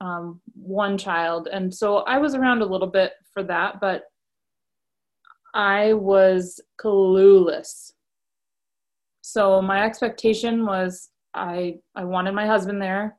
um, 0.00 0.40
one 0.54 0.96
child, 0.96 1.48
and 1.52 1.72
so 1.72 1.98
I 1.98 2.18
was 2.18 2.34
around 2.34 2.62
a 2.62 2.66
little 2.66 2.86
bit 2.88 3.12
for 3.32 3.42
that, 3.44 3.80
but 3.80 4.04
I 5.54 5.92
was 5.92 6.60
clueless. 6.82 7.92
So 9.20 9.62
my 9.62 9.84
expectation 9.84 10.66
was 10.66 11.10
I 11.34 11.76
I 11.94 12.04
wanted 12.04 12.32
my 12.32 12.46
husband 12.46 12.80
there. 12.80 13.16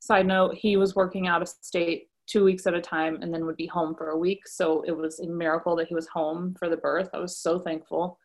Side 0.00 0.26
note, 0.26 0.54
he 0.54 0.76
was 0.76 0.96
working 0.96 1.28
out 1.28 1.42
of 1.42 1.48
state 1.48 2.08
two 2.26 2.44
weeks 2.44 2.66
at 2.66 2.74
a 2.74 2.80
time 2.80 3.18
and 3.20 3.32
then 3.32 3.44
would 3.46 3.56
be 3.56 3.66
home 3.66 3.94
for 3.94 4.10
a 4.10 4.18
week. 4.18 4.46
So 4.46 4.82
it 4.86 4.96
was 4.96 5.20
a 5.20 5.26
miracle 5.26 5.76
that 5.76 5.88
he 5.88 5.94
was 5.94 6.08
home 6.08 6.54
for 6.58 6.68
the 6.68 6.76
birth. 6.76 7.10
I 7.12 7.18
was 7.18 7.38
so 7.38 7.58
thankful 7.58 8.18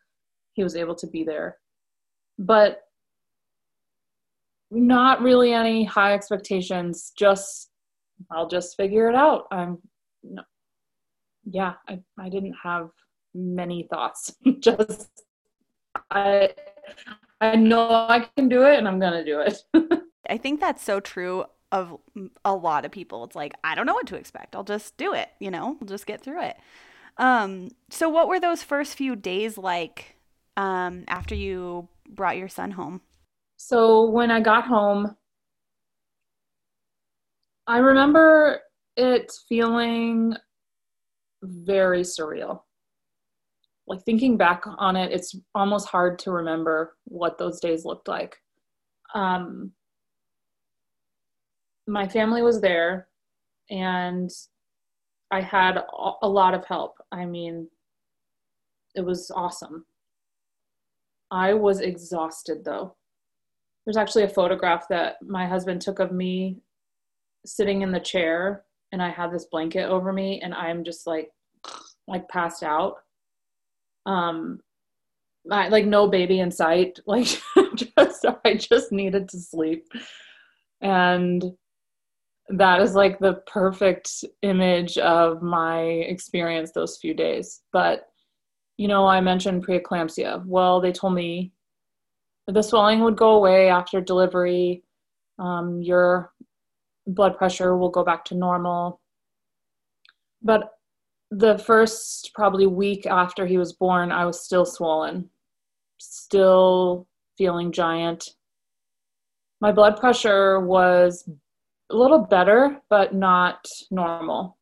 he 0.54 0.62
was 0.62 0.76
able 0.76 0.94
to 0.96 1.06
be 1.06 1.24
there. 1.24 1.58
But 2.38 2.80
not 4.70 5.22
really 5.22 5.52
any 5.52 5.84
high 5.84 6.14
expectations. 6.14 7.12
Just 7.16 7.70
I'll 8.30 8.48
just 8.48 8.76
figure 8.76 9.08
it 9.08 9.14
out. 9.14 9.46
I'm 9.50 9.78
no, 10.22 10.42
yeah, 11.44 11.74
I 11.88 12.00
I 12.18 12.28
didn't 12.28 12.54
have 12.62 12.90
many 13.34 13.86
thoughts. 13.90 14.34
just 14.60 15.08
I 16.10 16.50
I 17.40 17.56
know 17.56 17.90
I 17.90 18.28
can 18.36 18.48
do 18.48 18.64
it 18.64 18.78
and 18.78 18.88
I'm 18.88 19.00
to 19.00 19.24
do 19.24 19.40
it. 19.40 19.62
I 20.28 20.36
think 20.38 20.60
that's 20.60 20.82
so 20.82 21.00
true 21.00 21.44
of 21.72 21.98
a 22.44 22.54
lot 22.54 22.84
of 22.84 22.90
people. 22.90 23.24
It's 23.24 23.36
like, 23.36 23.54
I 23.62 23.74
don't 23.74 23.86
know 23.86 23.94
what 23.94 24.06
to 24.08 24.16
expect. 24.16 24.56
I'll 24.56 24.64
just 24.64 24.96
do 24.96 25.12
it, 25.14 25.28
you 25.38 25.50
know? 25.50 25.76
We'll 25.80 25.88
just 25.88 26.06
get 26.06 26.22
through 26.22 26.42
it. 26.42 26.56
Um 27.18 27.70
so 27.90 28.08
what 28.08 28.28
were 28.28 28.40
those 28.40 28.62
first 28.62 28.96
few 28.96 29.16
days 29.16 29.58
like 29.58 30.16
um 30.56 31.04
after 31.08 31.34
you 31.34 31.88
brought 32.08 32.36
your 32.36 32.48
son 32.48 32.72
home? 32.72 33.00
So 33.58 34.08
when 34.08 34.30
I 34.30 34.40
got 34.40 34.66
home, 34.66 35.16
I 37.66 37.78
remember 37.78 38.60
it 38.96 39.32
feeling 39.48 40.34
very 41.42 42.02
surreal. 42.02 42.62
Like 43.88 44.04
thinking 44.04 44.36
back 44.36 44.62
on 44.64 44.94
it, 44.94 45.12
it's 45.12 45.34
almost 45.56 45.88
hard 45.88 46.20
to 46.20 46.30
remember 46.30 46.96
what 47.04 47.36
those 47.36 47.58
days 47.58 47.84
looked 47.84 48.06
like. 48.06 48.36
Um, 49.12 49.72
my 51.88 52.06
family 52.06 52.42
was 52.42 52.60
there 52.60 53.08
and 53.70 54.30
I 55.32 55.40
had 55.40 55.78
a 56.22 56.28
lot 56.28 56.54
of 56.54 56.64
help. 56.64 56.96
I 57.10 57.24
mean, 57.24 57.68
it 58.94 59.04
was 59.04 59.32
awesome. 59.34 59.84
I 61.32 61.54
was 61.54 61.80
exhausted 61.80 62.64
though 62.64 62.94
there's 63.88 63.96
actually 63.96 64.24
a 64.24 64.28
photograph 64.28 64.86
that 64.90 65.16
my 65.26 65.46
husband 65.46 65.80
took 65.80 65.98
of 65.98 66.12
me 66.12 66.58
sitting 67.46 67.80
in 67.80 67.90
the 67.90 67.98
chair 67.98 68.64
and 68.92 69.02
I 69.02 69.08
have 69.08 69.32
this 69.32 69.46
blanket 69.50 69.88
over 69.88 70.12
me 70.12 70.42
and 70.42 70.52
I'm 70.52 70.84
just 70.84 71.06
like 71.06 71.30
like 72.06 72.28
passed 72.28 72.62
out. 72.62 72.96
Um 74.04 74.60
I, 75.50 75.68
like 75.68 75.86
no 75.86 76.06
baby 76.06 76.40
in 76.40 76.50
sight. 76.50 77.00
Like 77.06 77.28
just 77.96 78.26
I 78.44 78.56
just 78.56 78.92
needed 78.92 79.26
to 79.30 79.38
sleep. 79.38 79.86
And 80.82 81.42
that 82.50 82.82
is 82.82 82.94
like 82.94 83.18
the 83.18 83.40
perfect 83.50 84.22
image 84.42 84.98
of 84.98 85.40
my 85.40 85.80
experience 85.80 86.72
those 86.72 86.98
few 86.98 87.14
days. 87.14 87.62
But 87.72 88.02
you 88.76 88.86
know, 88.86 89.06
I 89.06 89.22
mentioned 89.22 89.66
preeclampsia. 89.66 90.44
Well, 90.44 90.78
they 90.82 90.92
told 90.92 91.14
me 91.14 91.52
the 92.48 92.62
swelling 92.62 93.00
would 93.00 93.16
go 93.16 93.32
away 93.32 93.68
after 93.68 94.00
delivery. 94.00 94.82
Um, 95.38 95.82
your 95.82 96.32
blood 97.06 97.36
pressure 97.36 97.76
will 97.76 97.90
go 97.90 98.04
back 98.04 98.24
to 98.26 98.34
normal. 98.34 99.00
But 100.42 100.70
the 101.30 101.58
first 101.58 102.30
probably 102.34 102.66
week 102.66 103.06
after 103.06 103.46
he 103.46 103.58
was 103.58 103.74
born, 103.74 104.10
I 104.10 104.24
was 104.24 104.40
still 104.40 104.64
swollen, 104.64 105.28
still 105.98 107.06
feeling 107.36 107.70
giant. 107.70 108.30
My 109.60 109.72
blood 109.72 109.98
pressure 109.98 110.60
was 110.60 111.28
a 111.90 111.96
little 111.96 112.20
better, 112.20 112.80
but 112.88 113.14
not 113.14 113.66
normal. 113.90 114.56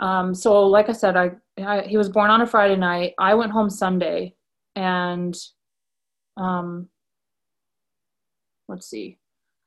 Um, 0.00 0.34
so, 0.34 0.66
like 0.66 0.88
I 0.88 0.92
said, 0.92 1.16
I, 1.16 1.32
I 1.58 1.82
he 1.82 1.96
was 1.96 2.08
born 2.08 2.30
on 2.30 2.40
a 2.40 2.46
Friday 2.46 2.76
night. 2.76 3.12
I 3.20 3.34
went 3.34 3.52
home 3.52 3.70
Sunday, 3.70 4.34
and 4.74 5.36
um, 6.36 6.88
let's 8.68 8.88
see, 8.88 9.18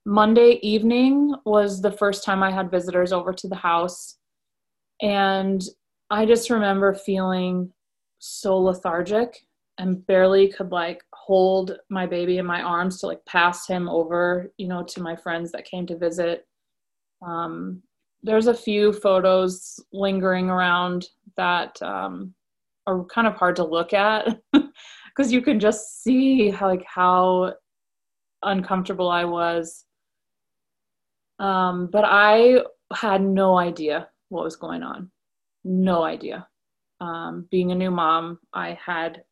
Monday 0.06 0.60
evening 0.62 1.34
was 1.46 1.82
the 1.82 1.92
first 1.92 2.24
time 2.24 2.44
I 2.44 2.52
had 2.52 2.70
visitors 2.70 3.12
over 3.12 3.34
to 3.34 3.48
the 3.48 3.56
house. 3.56 4.18
And 5.02 5.64
I 6.10 6.26
just 6.26 6.50
remember 6.50 6.94
feeling 6.94 7.72
so 8.20 8.58
lethargic 8.58 9.46
and 9.78 10.06
barely 10.06 10.48
could 10.48 10.72
like 10.72 11.04
hold 11.14 11.78
my 11.90 12.06
baby 12.06 12.38
in 12.38 12.46
my 12.46 12.62
arms 12.62 13.00
to 13.00 13.08
like 13.08 13.26
pass 13.26 13.68
him 13.68 13.90
over, 13.90 14.54
you 14.58 14.68
know, 14.68 14.84
to 14.84 15.02
my 15.02 15.16
friends 15.16 15.52
that 15.52 15.66
came 15.66 15.86
to 15.88 15.98
visit. 15.98 16.48
Um, 17.26 17.82
there's 18.24 18.48
a 18.48 18.54
few 18.54 18.94
photos 18.94 19.80
lingering 19.92 20.50
around 20.50 21.08
that 21.36 21.82
um, 21.82 22.34
are 22.88 23.04
kind 23.06 23.28
of 23.28 23.36
hard 23.36 23.56
to 23.58 23.66
look 23.66 23.94
at 23.94 24.40
because 25.16 25.32
you 25.32 25.42
can 25.42 25.60
just 25.60 26.04
see 26.04 26.50
how, 26.50 26.68
like 26.68 26.86
how 26.86 27.54
uncomfortable 28.44 29.10
I 29.10 29.26
was. 29.26 29.86
Um, 31.40 31.88
but 31.92 32.04
I 32.06 32.62
had 32.94 33.22
no 33.22 33.58
idea 33.58 34.10
what 34.30 34.44
was 34.44 34.56
going 34.56 34.84
on. 34.84 35.12
no 35.64 36.04
idea. 36.04 36.48
Um, 37.02 37.48
being 37.52 37.72
a 37.72 37.76
new 37.76 37.92
mom, 37.92 38.40
I 38.54 38.78
had 38.84 39.24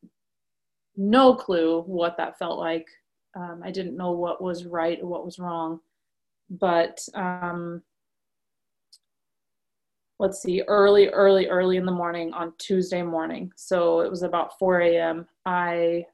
no 0.98 1.36
clue 1.36 1.82
what 1.82 2.18
that 2.18 2.38
felt 2.38 2.60
like. 2.60 2.88
Um, 3.36 3.62
I 3.64 3.72
didn't 3.72 3.98
know 3.98 4.12
what 4.12 4.42
was 4.44 4.66
right 4.66 5.00
or 5.02 5.08
what 5.08 5.26
was 5.26 5.40
wrong. 5.40 5.80
But 6.50 7.00
um, 7.16 7.82
let's 10.24 10.42
see, 10.42 10.62
early, 10.70 11.10
early, 11.10 11.48
early 11.48 11.76
in 11.76 11.86
the 11.86 11.92
morning 11.92 12.32
on 12.32 12.54
Tuesday 12.58 13.04
morning. 13.04 13.52
So 13.58 14.00
it 14.00 14.10
was 14.10 14.24
about 14.24 14.58
4 14.58 14.80
a.m. 14.80 15.28
I 15.46 16.06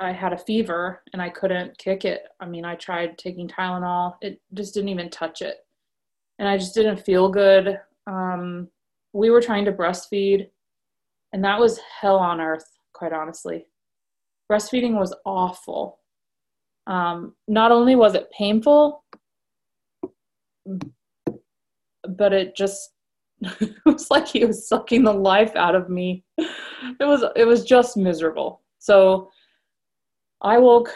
I 0.00 0.10
had 0.10 0.32
a 0.32 0.38
fever 0.38 1.02
and 1.12 1.20
I 1.20 1.28
couldn't 1.28 1.76
kick 1.76 2.06
it. 2.06 2.22
I 2.40 2.46
mean, 2.46 2.64
I 2.64 2.76
tried 2.76 3.18
taking 3.18 3.46
Tylenol. 3.46 4.14
It 4.22 4.40
just 4.54 4.72
didn't 4.72 4.88
even 4.88 5.10
touch 5.10 5.42
it. 5.42 5.58
And 6.38 6.48
I 6.48 6.56
just 6.56 6.74
didn't 6.74 6.96
feel 6.96 7.28
good. 7.28 7.78
Um, 8.06 8.68
we 9.12 9.28
were 9.28 9.42
trying 9.42 9.66
to 9.66 9.72
breastfeed, 9.72 10.48
and 11.32 11.44
that 11.44 11.60
was 11.60 11.78
hell 12.00 12.16
on 12.16 12.40
earth, 12.40 12.66
quite 12.94 13.12
honestly. 13.12 13.66
Breastfeeding 14.50 14.98
was 14.98 15.14
awful. 15.26 16.00
Um, 16.86 17.34
not 17.46 17.70
only 17.70 17.96
was 17.96 18.14
it 18.14 18.32
painful, 18.36 19.04
but 22.08 22.32
it 22.32 22.56
just 22.56 22.93
it 23.60 23.76
was 23.84 24.10
like 24.10 24.28
he 24.28 24.44
was 24.44 24.68
sucking 24.68 25.04
the 25.04 25.12
life 25.12 25.54
out 25.56 25.74
of 25.74 25.88
me. 25.88 26.24
It 26.38 27.04
was 27.04 27.24
it 27.36 27.46
was 27.46 27.64
just 27.64 27.96
miserable. 27.96 28.62
So 28.78 29.30
I 30.42 30.58
woke 30.58 30.90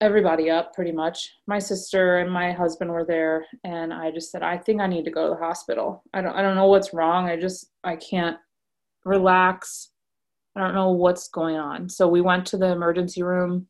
everybody 0.00 0.50
up 0.50 0.74
pretty 0.74 0.92
much. 0.92 1.34
My 1.46 1.58
sister 1.58 2.18
and 2.18 2.30
my 2.30 2.52
husband 2.52 2.90
were 2.90 3.04
there 3.04 3.44
and 3.64 3.92
I 3.92 4.10
just 4.10 4.30
said, 4.30 4.42
I 4.42 4.58
think 4.58 4.80
I 4.80 4.86
need 4.86 5.04
to 5.04 5.10
go 5.10 5.28
to 5.28 5.34
the 5.34 5.44
hospital. 5.44 6.02
I 6.14 6.20
don't 6.20 6.34
I 6.34 6.42
don't 6.42 6.56
know 6.56 6.66
what's 6.68 6.94
wrong. 6.94 7.28
I 7.28 7.36
just 7.36 7.70
I 7.84 7.96
can't 7.96 8.36
relax. 9.04 9.90
I 10.56 10.60
don't 10.60 10.74
know 10.74 10.90
what's 10.90 11.28
going 11.28 11.56
on. 11.56 11.88
So 11.88 12.08
we 12.08 12.20
went 12.20 12.46
to 12.46 12.56
the 12.56 12.72
emergency 12.72 13.22
room 13.22 13.66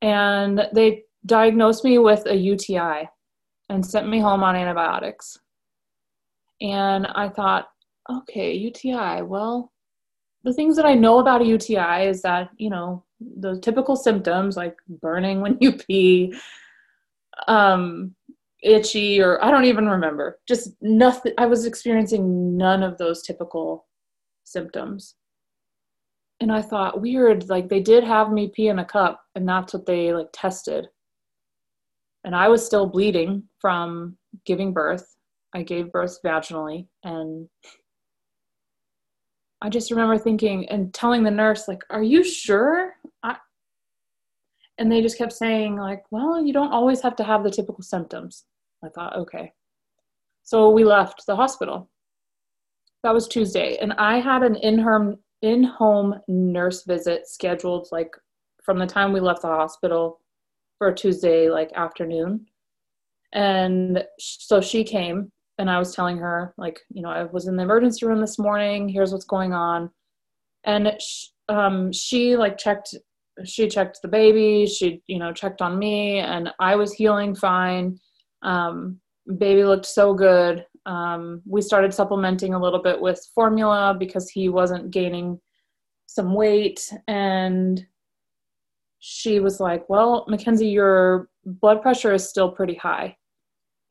and 0.00 0.68
they 0.74 1.04
diagnosed 1.26 1.84
me 1.84 1.98
with 1.98 2.26
a 2.26 2.34
UTI 2.34 3.08
and 3.68 3.84
sent 3.86 4.08
me 4.08 4.18
home 4.18 4.42
on 4.42 4.56
antibiotics. 4.56 5.38
And 6.62 7.06
I 7.08 7.28
thought, 7.28 7.68
okay, 8.10 8.54
UTI. 8.54 9.22
Well, 9.22 9.72
the 10.44 10.54
things 10.54 10.76
that 10.76 10.86
I 10.86 10.94
know 10.94 11.18
about 11.18 11.42
a 11.42 11.44
UTI 11.44 12.06
is 12.06 12.22
that, 12.22 12.50
you 12.56 12.70
know, 12.70 13.04
the 13.20 13.60
typical 13.60 13.96
symptoms 13.96 14.56
like 14.56 14.76
burning 14.88 15.40
when 15.40 15.58
you 15.60 15.72
pee, 15.72 16.34
um, 17.48 18.14
itchy, 18.62 19.20
or 19.20 19.44
I 19.44 19.50
don't 19.50 19.64
even 19.64 19.88
remember. 19.88 20.38
Just 20.48 20.70
nothing. 20.80 21.32
I 21.36 21.46
was 21.46 21.66
experiencing 21.66 22.56
none 22.56 22.82
of 22.82 22.96
those 22.96 23.22
typical 23.22 23.86
symptoms. 24.44 25.16
And 26.40 26.50
I 26.50 26.62
thought, 26.62 27.00
weird, 27.00 27.48
like 27.48 27.68
they 27.68 27.80
did 27.80 28.02
have 28.04 28.32
me 28.32 28.48
pee 28.48 28.68
in 28.68 28.80
a 28.80 28.84
cup, 28.84 29.20
and 29.34 29.48
that's 29.48 29.72
what 29.72 29.86
they 29.86 30.12
like 30.12 30.28
tested. 30.32 30.88
And 32.24 32.36
I 32.36 32.48
was 32.48 32.64
still 32.64 32.86
bleeding 32.86 33.44
from 33.60 34.16
giving 34.44 34.72
birth. 34.72 35.11
I 35.54 35.62
gave 35.62 35.92
birth 35.92 36.18
vaginally, 36.24 36.86
and 37.04 37.48
I 39.60 39.68
just 39.68 39.90
remember 39.90 40.18
thinking 40.18 40.68
and 40.68 40.92
telling 40.92 41.22
the 41.22 41.30
nurse, 41.30 41.68
like, 41.68 41.82
are 41.90 42.02
you 42.02 42.24
sure? 42.24 42.94
I... 43.22 43.36
And 44.78 44.90
they 44.90 45.02
just 45.02 45.18
kept 45.18 45.32
saying, 45.32 45.76
like, 45.76 46.02
well, 46.10 46.44
you 46.44 46.52
don't 46.52 46.72
always 46.72 47.02
have 47.02 47.14
to 47.16 47.24
have 47.24 47.44
the 47.44 47.50
typical 47.50 47.82
symptoms. 47.82 48.44
I 48.82 48.88
thought, 48.88 49.14
okay. 49.16 49.52
So 50.42 50.70
we 50.70 50.84
left 50.84 51.24
the 51.26 51.36
hospital. 51.36 51.90
That 53.04 53.14
was 53.14 53.28
Tuesday. 53.28 53.76
And 53.76 53.92
I 53.92 54.18
had 54.18 54.42
an 54.42 54.56
in-home, 54.56 55.18
in-home 55.42 56.18
nurse 56.26 56.84
visit 56.84 57.28
scheduled, 57.28 57.88
like, 57.92 58.16
from 58.64 58.78
the 58.78 58.86
time 58.86 59.12
we 59.12 59.20
left 59.20 59.42
the 59.42 59.48
hospital 59.48 60.20
for 60.78 60.92
Tuesday, 60.92 61.50
like, 61.50 61.70
afternoon. 61.74 62.46
And 63.32 64.04
so 64.18 64.60
she 64.60 64.82
came 64.82 65.30
and 65.62 65.70
I 65.70 65.78
was 65.78 65.94
telling 65.94 66.18
her, 66.18 66.52
like, 66.58 66.80
you 66.92 67.02
know, 67.02 67.08
I 67.08 67.22
was 67.22 67.46
in 67.46 67.54
the 67.54 67.62
emergency 67.62 68.04
room 68.04 68.20
this 68.20 68.36
morning. 68.36 68.88
Here's 68.88 69.12
what's 69.12 69.24
going 69.24 69.52
on. 69.52 69.90
And 70.64 70.92
she, 71.00 71.28
um, 71.48 71.92
she 71.92 72.36
like 72.36 72.58
checked, 72.58 72.96
she 73.44 73.68
checked 73.68 74.00
the 74.02 74.08
baby. 74.08 74.66
She, 74.66 75.02
you 75.06 75.20
know, 75.20 75.32
checked 75.32 75.62
on 75.62 75.78
me, 75.78 76.18
and 76.18 76.50
I 76.58 76.74
was 76.74 76.92
healing 76.92 77.36
fine. 77.36 77.96
Um, 78.42 79.00
baby 79.38 79.62
looked 79.62 79.86
so 79.86 80.14
good. 80.14 80.66
Um, 80.84 81.42
we 81.46 81.62
started 81.62 81.94
supplementing 81.94 82.54
a 82.54 82.60
little 82.60 82.82
bit 82.82 83.00
with 83.00 83.24
formula 83.32 83.94
because 83.96 84.28
he 84.28 84.48
wasn't 84.48 84.90
gaining 84.90 85.40
some 86.06 86.34
weight, 86.34 86.92
and 87.06 87.86
she 88.98 89.38
was 89.38 89.60
like, 89.60 89.88
"Well, 89.88 90.26
Makenzie, 90.28 90.72
your 90.72 91.28
blood 91.44 91.82
pressure 91.82 92.12
is 92.12 92.28
still 92.28 92.50
pretty 92.50 92.74
high." 92.74 93.16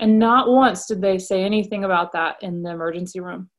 And 0.02 0.18
not 0.18 0.50
once 0.50 0.88
did 0.88 1.00
they 1.00 1.20
say 1.20 1.44
anything 1.44 1.84
about 1.84 2.12
that 2.14 2.38
in 2.42 2.64
the 2.64 2.72
emergency 2.72 3.20
room. 3.20 3.50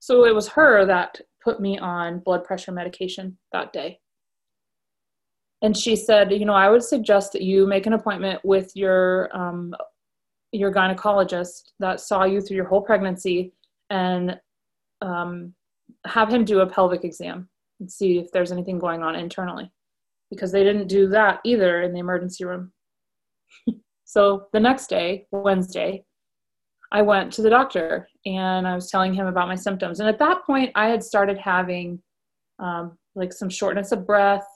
So 0.00 0.26
it 0.26 0.34
was 0.34 0.48
her 0.48 0.84
that 0.84 1.20
put 1.42 1.60
me 1.60 1.78
on 1.78 2.18
blood 2.18 2.44
pressure 2.44 2.72
medication 2.72 3.38
that 3.52 3.72
day. 3.72 4.00
And 5.62 5.74
she 5.74 5.96
said, 5.96 6.32
you 6.32 6.44
know, 6.44 6.52
I 6.52 6.68
would 6.68 6.82
suggest 6.82 7.32
that 7.32 7.42
you 7.42 7.66
make 7.66 7.86
an 7.86 7.94
appointment 7.94 8.44
with 8.44 8.72
your 8.74 9.34
um, 9.34 9.74
your 10.52 10.72
gynecologist 10.72 11.72
that 11.80 12.00
saw 12.00 12.24
you 12.24 12.40
through 12.40 12.56
your 12.56 12.66
whole 12.66 12.82
pregnancy 12.82 13.52
and 13.90 14.38
um, 15.00 15.54
have 16.06 16.28
him 16.28 16.44
do 16.44 16.60
a 16.60 16.66
pelvic 16.66 17.04
exam 17.04 17.48
and 17.80 17.90
see 17.90 18.18
if 18.18 18.30
there's 18.30 18.52
anything 18.52 18.78
going 18.78 19.02
on 19.02 19.16
internally 19.16 19.70
because 20.30 20.52
they 20.52 20.62
didn't 20.62 20.86
do 20.86 21.08
that 21.08 21.40
either 21.44 21.82
in 21.82 21.92
the 21.92 21.98
emergency 21.98 22.44
room. 22.44 22.72
So 24.14 24.46
the 24.52 24.60
next 24.60 24.86
day, 24.86 25.26
Wednesday, 25.32 26.04
I 26.92 27.02
went 27.02 27.32
to 27.32 27.42
the 27.42 27.50
doctor 27.50 28.08
and 28.24 28.64
I 28.64 28.76
was 28.76 28.88
telling 28.88 29.12
him 29.12 29.26
about 29.26 29.48
my 29.48 29.56
symptoms. 29.56 29.98
And 29.98 30.08
at 30.08 30.20
that 30.20 30.46
point, 30.46 30.70
I 30.76 30.86
had 30.86 31.02
started 31.02 31.36
having 31.36 32.00
um, 32.60 32.96
like 33.16 33.32
some 33.32 33.48
shortness 33.48 33.90
of 33.90 34.06
breath. 34.06 34.46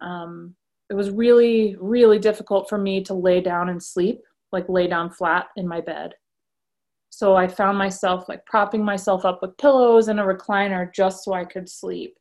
Um, 0.00 0.54
it 0.88 0.94
was 0.94 1.10
really, 1.10 1.76
really 1.78 2.18
difficult 2.18 2.70
for 2.70 2.78
me 2.78 3.02
to 3.02 3.12
lay 3.12 3.42
down 3.42 3.68
and 3.68 3.82
sleep, 3.82 4.22
like 4.50 4.66
lay 4.70 4.86
down 4.86 5.10
flat 5.10 5.48
in 5.58 5.68
my 5.68 5.82
bed. 5.82 6.14
So 7.10 7.36
I 7.36 7.46
found 7.46 7.76
myself 7.76 8.30
like 8.30 8.46
propping 8.46 8.82
myself 8.82 9.26
up 9.26 9.42
with 9.42 9.58
pillows 9.58 10.08
and 10.08 10.18
a 10.18 10.22
recliner 10.22 10.90
just 10.90 11.22
so 11.22 11.34
I 11.34 11.44
could 11.44 11.68
sleep. 11.68 12.16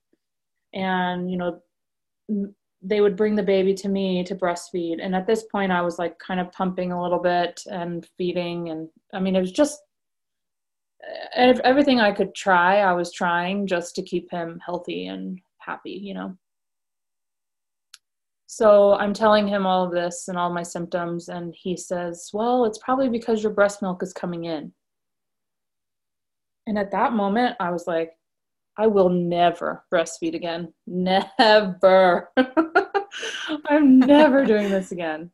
And, 0.73 1.31
you 1.31 1.37
know, 1.37 2.53
they 2.87 3.01
would 3.01 3.15
bring 3.15 3.35
the 3.35 3.43
baby 3.43 3.73
to 3.73 3.89
me 3.89 4.23
to 4.23 4.35
breastfeed. 4.35 4.97
And 5.01 5.15
at 5.15 5.25
this 5.27 5.43
point 5.43 5.71
i 5.71 5.81
was 5.81 5.97
like 5.97 6.17
kind 6.19 6.39
of 6.39 6.51
pumping 6.51 6.91
a 6.91 7.01
little 7.01 7.19
bit 7.19 7.61
and 7.69 8.07
feeding. 8.17 8.69
And 8.69 8.89
i 9.13 9.19
mean 9.19 9.35
it 9.35 9.41
was 9.41 9.51
just 9.51 9.79
uh, 11.37 11.53
everything 11.63 11.99
i 11.99 12.11
could 12.11 12.33
try 12.35 12.79
i 12.79 12.93
was 12.93 13.11
trying 13.11 13.67
just 13.67 13.95
to 13.95 14.01
keep 14.01 14.29
him 14.31 14.59
healthy 14.65 15.07
and 15.07 15.39
happy 15.59 15.99
you 16.01 16.13
know? 16.13 16.37
So 18.47 18.93
i'm 18.93 19.13
telling 19.13 19.47
him 19.47 19.65
all 19.65 19.85
of 19.85 19.91
this 19.91 20.27
and 20.27 20.37
all 20.37 20.53
my 20.53 20.63
symptoms 20.63 21.29
and 21.29 21.55
he 21.57 21.75
says 21.75 22.29
well 22.33 22.65
it's 22.65 22.79
probably 22.79 23.09
because 23.09 23.43
your 23.43 23.53
breast 23.53 23.81
milk 23.81 24.03
is 24.03 24.13
coming 24.13 24.45
in. 24.45 24.71
And 26.67 26.77
at 26.77 26.91
that 26.91 27.13
moment 27.13 27.55
i 27.59 27.71
was 27.71 27.87
like 27.87 28.11
I 28.77 28.87
will 28.87 29.09
never 29.09 29.83
breastfeed 29.93 30.35
again. 30.35 30.73
Never. 30.85 32.29
I'm 33.67 33.99
never 33.99 34.45
doing 34.45 34.69
this 34.69 34.91
again. 34.91 35.31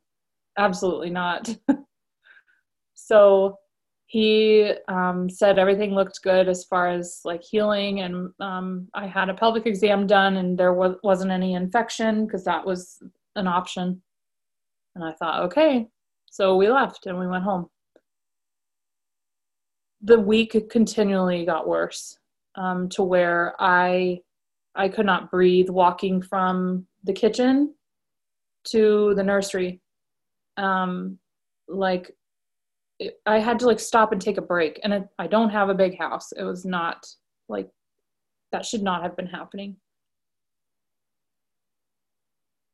Absolutely 0.58 1.10
not. 1.10 1.56
so 2.94 3.58
he 4.06 4.74
um, 4.88 5.30
said 5.30 5.58
everything 5.58 5.96
looked 5.96 6.22
good 6.22 6.50
as 6.50 6.66
far 6.66 6.90
as 6.90 7.22
like 7.24 7.42
healing, 7.42 8.02
and 8.02 8.30
um, 8.40 8.88
I 8.94 9.08
had 9.08 9.30
a 9.30 9.34
pelvic 9.34 9.66
exam 9.66 10.06
done, 10.06 10.38
and 10.38 10.58
there 10.58 10.74
was, 10.74 10.98
wasn't 11.02 11.32
any 11.32 11.54
infection 11.54 12.26
because 12.26 12.44
that 12.44 12.66
was 12.66 13.02
an 13.36 13.48
option. 13.48 14.02
And 14.96 15.04
I 15.04 15.14
thought, 15.14 15.44
okay. 15.44 15.88
So 16.30 16.58
we 16.58 16.70
left 16.70 17.08
and 17.08 17.18
we 17.18 17.28
went 17.28 17.44
home. 17.44 17.68
The 20.02 20.20
week 20.20 20.70
continually 20.70 21.46
got 21.46 21.68
worse 21.68 22.18
um, 22.56 22.90
to 22.90 23.04
where 23.04 23.56
I 23.60 24.20
I 24.76 24.88
could 24.90 25.06
not 25.06 25.30
breathe 25.30 25.70
walking 25.70 26.22
from 26.22 26.88
the 27.04 27.14
kitchen 27.14 27.76
to 28.70 29.14
the 29.16 29.24
nursery. 29.24 29.82
Um, 30.58 31.18
like 31.68 32.12
it, 33.00 33.20
I 33.26 33.40
had 33.40 33.60
to 33.60 33.66
like 33.66 33.80
stop 33.80 34.12
and 34.12 34.22
take 34.22 34.38
a 34.38 34.42
break, 34.42 34.80
and 34.84 34.94
it, 34.94 35.08
I 35.20 35.28
don't 35.28 35.50
have 35.50 35.70
a 35.70 35.74
big 35.74 35.98
house. 35.98 36.32
It 36.32 36.44
was 36.44 36.66
not 36.66 37.06
like 37.50 37.70
that 38.52 38.66
should 38.66 38.84
not 38.84 39.04
have 39.04 39.16
been 39.16 39.28
happening. 39.28 39.78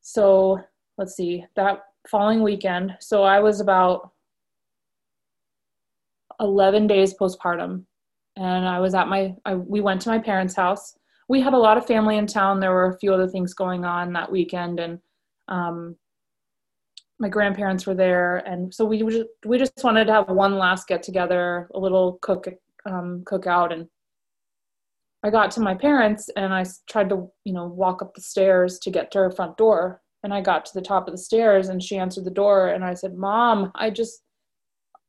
So 0.02 0.62
let's 0.98 1.16
see 1.16 1.46
that 1.56 1.82
following 2.10 2.42
weekend. 2.42 2.96
So 3.00 3.24
I 3.24 3.40
was 3.40 3.60
about 3.60 4.12
11 6.40 6.88
days 6.88 7.14
postpartum 7.14 7.84
and 8.38 8.68
i 8.68 8.80
was 8.80 8.94
at 8.94 9.08
my 9.08 9.36
I, 9.46 9.56
we 9.56 9.82
went 9.82 10.02
to 10.02 10.10
my 10.10 10.20
parents 10.20 10.56
house. 10.56 10.96
We 11.30 11.42
had 11.42 11.54
a 11.54 11.58
lot 11.58 11.78
of 11.78 11.86
family 11.86 12.18
in 12.18 12.26
town. 12.26 12.62
There 12.62 12.72
were 12.72 12.94
a 12.94 13.00
few 13.00 13.14
other 13.14 13.28
things 13.28 13.54
going 13.54 13.84
on 13.84 14.14
that 14.14 14.32
weekend 14.32 14.80
and 14.80 15.00
um, 15.50 15.98
my 17.20 17.28
grandparents 17.28 17.86
were 17.86 17.96
there. 17.96 18.38
And 18.38 18.74
so 18.74 18.86
we 18.86 19.00
just, 19.00 19.28
we 19.46 19.58
just 19.58 19.84
wanted 19.84 20.06
to 20.06 20.14
have 20.14 20.30
one 20.30 20.58
last 20.58 20.88
get 20.88 21.04
together 21.04 21.68
a 21.74 21.80
little 21.80 22.20
cook 22.22 22.48
um, 22.86 23.24
cookout. 23.26 23.74
And 23.74 23.88
i 25.24 25.30
got 25.30 25.52
to 25.52 25.60
my 25.60 25.74
parents 25.74 26.30
and 26.38 26.54
i 26.54 26.64
tried 26.88 27.10
to 27.10 27.28
you 27.44 27.52
know 27.52 27.66
walk 27.66 28.02
up 28.02 28.14
the 28.14 28.22
stairs 28.22 28.80
to 28.80 28.92
get 28.92 29.12
to 29.12 29.20
her 29.20 29.32
front 29.32 29.58
door. 29.58 30.02
And 30.24 30.34
i 30.34 30.42
got 30.42 30.66
to 30.66 30.74
the 30.74 30.82
top 30.82 31.08
of 31.08 31.14
the 31.14 31.18
stairs 31.30 31.70
and 31.70 31.84
she 31.84 31.98
answered 31.98 32.26
the 32.26 32.32
door 32.32 32.70
and 32.70 32.86
i 32.86 32.94
said 32.94 33.16
mom 33.16 33.72
i 33.76 33.90
just 33.90 34.22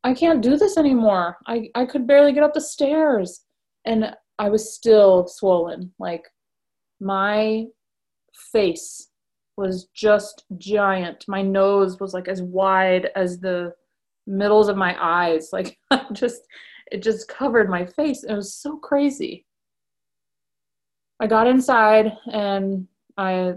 i 0.04 0.14
can't 0.14 0.42
do 0.42 0.56
this 0.56 0.76
anymore 0.76 1.36
i 1.46 1.68
i 1.74 1.84
could 1.84 2.06
barely 2.06 2.32
get 2.32 2.42
up 2.42 2.54
the 2.54 2.60
stairs 2.60 3.44
and 3.84 4.14
i 4.38 4.48
was 4.48 4.74
still 4.74 5.26
swollen 5.26 5.92
like 5.98 6.24
my 7.00 7.64
face 8.52 9.08
was 9.58 9.88
just 9.92 10.44
giant. 10.56 11.24
My 11.26 11.42
nose 11.42 11.98
was 12.00 12.14
like 12.14 12.28
as 12.28 12.40
wide 12.40 13.10
as 13.16 13.40
the 13.40 13.74
middles 14.26 14.68
of 14.68 14.76
my 14.76 14.96
eyes. 14.98 15.50
Like 15.52 15.76
just 16.12 16.42
it 16.90 17.02
just 17.02 17.28
covered 17.28 17.68
my 17.68 17.84
face. 17.84 18.24
It 18.24 18.32
was 18.32 18.54
so 18.54 18.78
crazy. 18.78 19.44
I 21.20 21.26
got 21.26 21.48
inside 21.48 22.12
and 22.32 22.86
I 23.18 23.52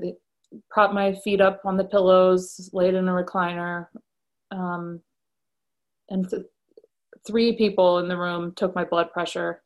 propped 0.69 0.93
my 0.93 1.13
feet 1.13 1.39
up 1.39 1.61
on 1.63 1.77
the 1.77 1.85
pillows, 1.85 2.69
laid 2.73 2.95
in 2.95 3.07
a 3.07 3.11
recliner. 3.11 3.85
Um, 4.49 4.99
and 6.11 6.29
th- 6.29 6.43
three 7.25 7.55
people 7.55 7.97
in 7.99 8.07
the 8.07 8.17
room 8.17 8.53
took 8.55 8.75
my 8.75 8.83
blood 8.83 9.11
pressure. 9.11 9.61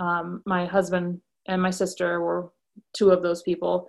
Um, 0.00 0.42
my 0.46 0.66
husband 0.66 1.20
and 1.46 1.62
my 1.62 1.70
sister 1.70 2.20
were 2.20 2.50
two 2.96 3.10
of 3.10 3.22
those 3.22 3.42
people. 3.42 3.88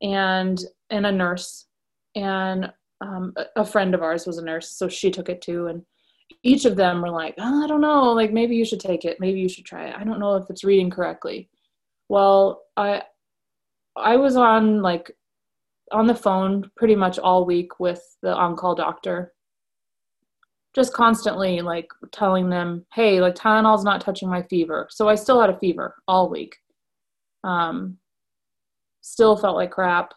And 0.00 0.58
and 0.90 1.06
a 1.06 1.12
nurse 1.12 1.66
and 2.14 2.72
um, 3.00 3.34
a 3.56 3.64
friend 3.64 3.94
of 3.94 4.02
ours 4.02 4.26
was 4.26 4.38
a 4.38 4.44
nurse 4.44 4.70
so 4.70 4.88
she 4.88 5.10
took 5.10 5.28
it 5.28 5.40
too 5.40 5.66
and 5.66 5.82
each 6.42 6.64
of 6.64 6.76
them 6.76 7.00
were 7.00 7.10
like 7.10 7.34
oh, 7.38 7.64
i 7.64 7.66
don't 7.66 7.80
know 7.80 8.12
like 8.12 8.32
maybe 8.32 8.56
you 8.56 8.64
should 8.64 8.80
take 8.80 9.04
it 9.04 9.18
maybe 9.20 9.38
you 9.38 9.48
should 9.48 9.64
try 9.64 9.86
it 9.86 9.94
i 9.96 10.04
don't 10.04 10.18
know 10.18 10.36
if 10.36 10.48
it's 10.50 10.64
reading 10.64 10.90
correctly 10.90 11.48
well 12.08 12.62
i 12.76 13.02
i 13.96 14.16
was 14.16 14.36
on 14.36 14.82
like 14.82 15.12
on 15.92 16.06
the 16.06 16.14
phone 16.14 16.70
pretty 16.76 16.94
much 16.94 17.18
all 17.18 17.46
week 17.46 17.78
with 17.80 18.02
the 18.22 18.34
on-call 18.34 18.74
doctor 18.74 19.32
just 20.74 20.92
constantly 20.92 21.60
like 21.60 21.88
telling 22.12 22.48
them 22.50 22.84
hey 22.94 23.20
like 23.20 23.34
tylenol's 23.34 23.84
not 23.84 24.00
touching 24.00 24.28
my 24.28 24.42
fever 24.44 24.86
so 24.90 25.08
i 25.08 25.14
still 25.14 25.40
had 25.40 25.50
a 25.50 25.58
fever 25.58 25.94
all 26.06 26.28
week 26.28 26.56
um 27.44 27.96
still 29.00 29.36
felt 29.36 29.56
like 29.56 29.70
crap 29.70 30.12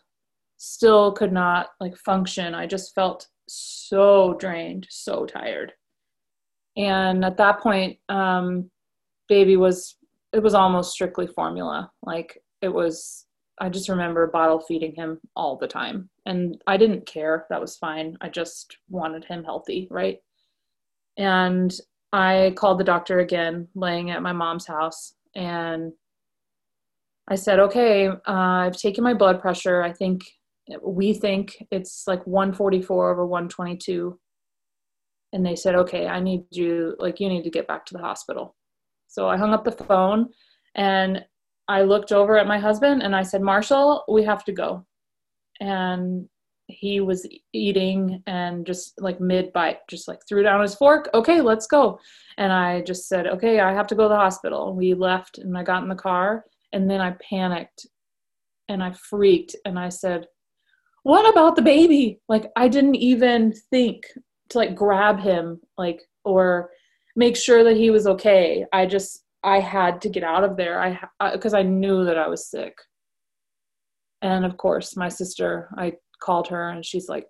still 0.64 1.12
could 1.12 1.34
not 1.34 1.70
like 1.80 1.98
function. 1.98 2.54
I 2.54 2.68
just 2.68 2.94
felt 2.94 3.28
so 3.50 4.36
drained, 4.40 4.86
so 4.92 5.26
tired. 5.26 5.74
And 6.78 7.26
at 7.26 7.38
that 7.38 7.62
point, 7.62 7.98
um, 8.10 8.70
baby 9.28 9.58
was 9.58 9.98
it 10.34 10.44
was 10.44 10.54
almost 10.54 10.94
strictly 10.94 11.26
formula. 11.26 11.92
Like 12.04 12.38
it 12.62 12.70
was 12.70 13.26
I 13.60 13.70
just 13.70 13.90
remember 13.90 14.28
bottle 14.28 14.60
feeding 14.60 14.94
him 14.96 15.20
all 15.36 15.58
the 15.58 15.68
time. 15.68 16.10
And 16.28 16.62
I 16.68 16.78
didn't 16.78 17.08
care. 17.08 17.48
That 17.50 17.62
was 17.62 17.78
fine. 17.78 18.16
I 18.22 18.30
just 18.30 18.78
wanted 18.88 19.26
him 19.26 19.44
healthy, 19.44 19.88
right? 19.90 20.20
And 21.18 21.74
I 22.14 22.54
called 22.56 22.80
the 22.80 22.84
doctor 22.84 23.20
again, 23.20 23.68
laying 23.76 24.12
at 24.12 24.22
my 24.22 24.34
mom's 24.34 24.66
house, 24.66 25.14
and 25.36 25.94
I 27.28 27.36
said, 27.36 27.60
okay, 27.60 28.08
uh, 28.08 28.16
I've 28.26 28.78
taken 28.78 29.04
my 29.04 29.14
blood 29.14 29.40
pressure. 29.40 29.82
I 29.82 29.94
think 29.94 30.24
we 30.82 31.14
think 31.14 31.66
it's 31.72 32.06
like 32.08 32.26
144 32.26 33.12
over 33.12 33.26
122 33.26 34.20
and 35.34 35.46
they 35.46 35.56
said 35.56 35.76
okay 35.76 36.08
i 36.08 36.20
need 36.20 36.44
you 36.52 36.96
like 37.00 37.20
you 37.20 37.30
need 37.30 37.44
to 37.44 37.50
get 37.50 37.68
back 37.68 37.86
to 37.86 37.94
the 37.94 38.00
hospital. 38.00 38.56
So 39.08 39.28
i 39.28 39.38
hung 39.38 39.54
up 39.54 39.64
the 39.64 39.72
phone 39.72 40.30
and 40.76 41.24
i 41.68 41.82
looked 41.82 42.12
over 42.12 42.38
at 42.38 42.48
my 42.48 42.60
husband 42.60 43.02
and 43.04 43.16
i 43.16 43.24
said 43.24 43.42
marshall 43.42 44.04
we 44.08 44.24
have 44.24 44.44
to 44.46 44.52
go. 44.52 44.86
And 45.60 46.28
he 46.72 47.00
was 47.00 47.28
eating 47.54 48.24
and 48.28 48.66
just 48.66 49.00
like 49.00 49.20
mid 49.20 49.52
bite 49.54 49.80
just 49.90 50.08
like 50.08 50.20
threw 50.28 50.44
down 50.44 50.62
his 50.62 50.76
fork 50.76 51.10
okay 51.14 51.42
let's 51.42 51.68
go 51.68 52.00
and 52.38 52.52
i 52.52 52.82
just 52.82 53.08
said 53.08 53.28
okay 53.28 53.60
i 53.60 53.74
have 53.74 53.88
to 53.88 53.96
go 53.96 54.04
to 54.04 54.10
the 54.10 54.16
hospital 54.16 54.76
we 54.76 54.94
left 54.94 55.38
and 55.38 55.58
i 55.58 55.64
got 55.64 55.84
in 55.84 55.90
the 55.90 55.96
car 55.96 56.46
and 56.74 56.90
then 56.90 57.02
i 57.02 57.12
panicked 57.30 57.86
and 58.70 58.84
i 58.84 58.92
freaked 58.92 59.56
and 59.66 59.78
i 59.78 59.90
said 59.90 60.26
what 61.04 61.30
about 61.30 61.56
the 61.56 61.62
baby? 61.62 62.20
Like 62.30 62.52
I 62.56 62.68
didn't 62.68 62.96
even 62.96 63.54
think 63.70 64.04
to 64.50 64.58
like 64.58 64.76
grab 64.76 65.20
him 65.20 65.60
like 65.78 66.02
or 66.24 66.70
make 67.16 67.36
sure 67.36 67.64
that 67.64 67.78
he 67.78 67.90
was 67.90 68.08
okay. 68.08 68.66
I 68.72 68.86
just 68.86 69.26
I 69.44 69.60
had 69.60 70.02
to 70.02 70.10
get 70.10 70.24
out 70.24 70.44
of 70.44 70.58
there. 70.58 70.80
I 70.80 71.00
because 71.34 71.54
I, 71.54 71.60
I 71.60 71.64
knew 71.64 72.06
that 72.06 72.18
I 72.18 72.28
was 72.28 72.50
sick. 72.50 72.76
And 74.22 74.46
of 74.46 74.58
course, 74.58 74.96
my 74.96 75.10
sister, 75.10 75.70
I 75.78 75.94
called 76.22 76.48
her 76.48 76.70
and 76.70 76.86
she's 76.86 77.10
like, 77.10 77.28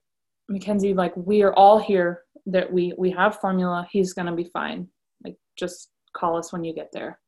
Makenzie, 0.52 0.96
like 0.96 1.16
we 1.16 1.42
are 1.42 1.54
all 1.54 1.80
here 1.80 2.24
that 2.46 2.72
we 2.72 2.94
we 2.98 3.12
have 3.12 3.40
formula. 3.40 3.88
He's 3.90 4.14
gonna 4.14 4.36
be 4.36 4.44
fine. 4.44 4.88
Like 5.24 5.36
just 5.58 5.90
call 6.14 6.38
us 6.38 6.52
when 6.52 6.64
you 6.64 6.74
get 6.74 6.90
there. 6.92 7.20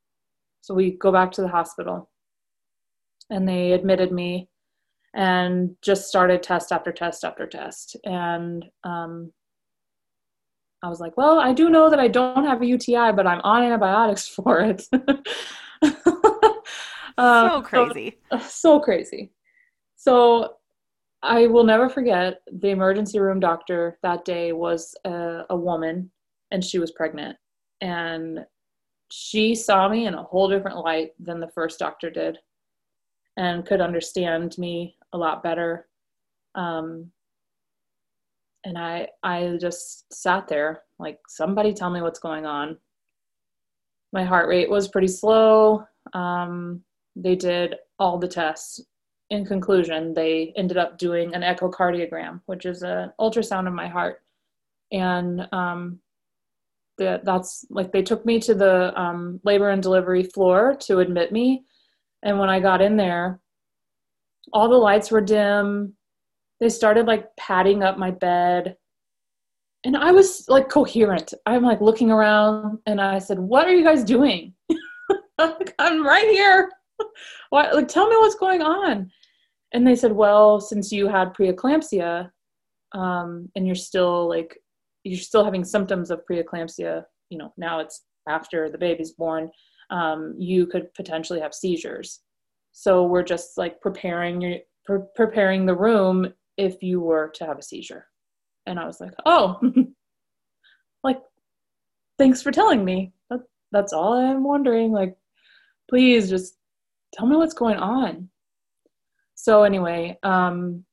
So 0.61 0.73
we 0.73 0.91
go 0.91 1.11
back 1.11 1.31
to 1.33 1.41
the 1.41 1.47
hospital 1.47 2.09
and 3.29 3.47
they 3.47 3.71
admitted 3.71 4.11
me 4.11 4.49
and 5.13 5.75
just 5.81 6.07
started 6.07 6.41
test 6.41 6.71
after 6.71 6.91
test 6.91 7.23
after 7.23 7.45
test. 7.47 7.95
And 8.03 8.65
um, 8.83 9.31
I 10.81 10.89
was 10.89 10.99
like, 10.99 11.15
well, 11.17 11.39
I 11.39 11.53
do 11.53 11.69
know 11.69 11.89
that 11.89 11.99
I 11.99 12.07
don't 12.07 12.45
have 12.45 12.61
a 12.61 12.65
UTI, 12.65 13.11
but 13.13 13.27
I'm 13.27 13.41
on 13.43 13.63
antibiotics 13.63 14.27
for 14.27 14.61
it. 14.61 14.83
um, 17.17 17.49
so 17.49 17.61
crazy. 17.63 18.17
So, 18.31 18.39
so 18.39 18.79
crazy. 18.79 19.31
So 19.95 20.55
I 21.23 21.47
will 21.47 21.63
never 21.63 21.89
forget 21.89 22.41
the 22.51 22.69
emergency 22.69 23.17
room 23.17 23.39
doctor 23.39 23.97
that 24.03 24.25
day 24.25 24.51
was 24.51 24.93
a, 25.05 25.43
a 25.49 25.55
woman 25.55 26.11
and 26.51 26.61
she 26.61 26.79
was 26.79 26.91
pregnant. 26.91 27.37
And 27.79 28.45
she 29.09 29.55
saw 29.55 29.87
me 29.87 30.05
in 30.05 30.15
a 30.15 30.23
whole 30.23 30.49
different 30.49 30.77
light 30.77 31.11
than 31.19 31.39
the 31.39 31.51
first 31.55 31.79
doctor 31.79 32.09
did 32.09 32.37
and 33.37 33.65
could 33.65 33.79
understand 33.79 34.57
me 34.57 34.97
a 35.13 35.17
lot 35.17 35.41
better. 35.43 35.87
Um, 36.55 37.09
and 38.65 38.77
I 38.77 39.07
I 39.23 39.57
just 39.59 40.13
sat 40.13 40.47
there 40.47 40.83
like 40.99 41.19
somebody 41.27 41.73
tell 41.73 41.89
me 41.89 42.01
what's 42.01 42.19
going 42.19 42.45
on. 42.45 42.77
My 44.11 44.23
heart 44.23 44.47
rate 44.47 44.69
was 44.69 44.87
pretty 44.89 45.07
slow. 45.07 45.85
Um, 46.13 46.81
they 47.15 47.35
did 47.35 47.75
all 47.97 48.17
the 48.17 48.27
tests. 48.27 48.81
In 49.33 49.47
conclusion, 49.47 50.13
they 50.13 50.53
ended 50.55 50.77
up 50.77 50.99
doing 50.99 51.33
an 51.33 51.41
echocardiogram, 51.41 52.41
which 52.45 52.67
is 52.67 52.83
an 52.83 53.11
ultrasound 53.19 53.65
of 53.65 53.73
my 53.73 53.87
heart, 53.87 54.21
and 54.91 55.47
um, 55.51 55.97
the, 56.99 57.19
that's 57.23 57.65
like 57.71 57.91
they 57.91 58.03
took 58.03 58.23
me 58.27 58.39
to 58.41 58.53
the 58.53 58.95
um, 58.95 59.39
labor 59.43 59.71
and 59.71 59.81
delivery 59.81 60.21
floor 60.21 60.75
to 60.81 60.99
admit 60.99 61.31
me, 61.31 61.65
and 62.21 62.37
when 62.37 62.51
I 62.51 62.59
got 62.59 62.79
in 62.79 62.95
there, 62.95 63.39
all 64.53 64.69
the 64.69 64.77
lights 64.77 65.09
were 65.09 65.19
dim. 65.19 65.95
They 66.59 66.69
started 66.69 67.07
like 67.07 67.35
patting 67.35 67.81
up 67.81 67.97
my 67.97 68.11
bed. 68.11 68.77
And 69.83 69.97
I 69.97 70.11
was 70.11 70.45
like 70.47 70.69
coherent. 70.69 71.33
I'm 71.47 71.63
like 71.63 71.81
looking 71.81 72.11
around 72.11 72.77
and 72.85 73.01
I 73.01 73.17
said, 73.17 73.39
What 73.39 73.65
are 73.65 73.73
you 73.73 73.83
guys 73.83 74.03
doing? 74.03 74.53
I'm 75.39 76.05
right 76.05 76.29
here. 76.29 76.69
what 77.49 77.73
like 77.73 77.87
tell 77.87 78.07
me 78.07 78.15
what's 78.17 78.35
going 78.35 78.61
on. 78.61 79.09
And 79.73 79.85
they 79.85 79.95
said, 79.95 80.11
Well, 80.11 80.59
since 80.59 80.91
you 80.91 81.07
had 81.07 81.33
preeclampsia, 81.33 82.29
um, 82.93 83.49
and 83.55 83.65
you're 83.65 83.75
still 83.75 84.29
like 84.29 84.57
you're 85.03 85.19
still 85.19 85.43
having 85.43 85.65
symptoms 85.65 86.11
of 86.11 86.21
preeclampsia, 86.29 87.03
you 87.29 87.37
know, 87.37 87.53
now 87.57 87.79
it's 87.79 88.03
after 88.29 88.69
the 88.69 88.77
baby's 88.77 89.11
born, 89.11 89.49
um, 89.89 90.35
you 90.37 90.65
could 90.65 90.93
potentially 90.93 91.39
have 91.39 91.53
seizures. 91.53 92.21
So 92.71 93.03
we're 93.03 93.23
just 93.23 93.57
like 93.57 93.81
preparing 93.81 94.41
your 94.41 94.59
pre- 94.85 95.07
preparing 95.15 95.65
the 95.65 95.75
room 95.75 96.33
if 96.57 96.81
you 96.81 97.01
were 97.01 97.31
to 97.35 97.45
have 97.45 97.57
a 97.57 97.63
seizure. 97.63 98.07
And 98.65 98.79
I 98.79 98.85
was 98.85 98.99
like, 99.01 99.13
oh, 99.25 99.59
like, 101.03 101.19
thanks 102.17 102.41
for 102.41 102.51
telling 102.51 102.85
me. 102.85 103.11
That, 103.29 103.41
that's 103.71 103.93
all 103.93 104.13
I'm 104.13 104.43
wondering. 104.43 104.91
Like, 104.91 105.15
please 105.89 106.29
just 106.29 106.57
tell 107.13 107.27
me 107.27 107.35
what's 107.35 107.53
going 107.53 107.77
on. 107.77 108.29
So 109.43 109.63
anyway, 109.63 110.17
um, 110.23 110.85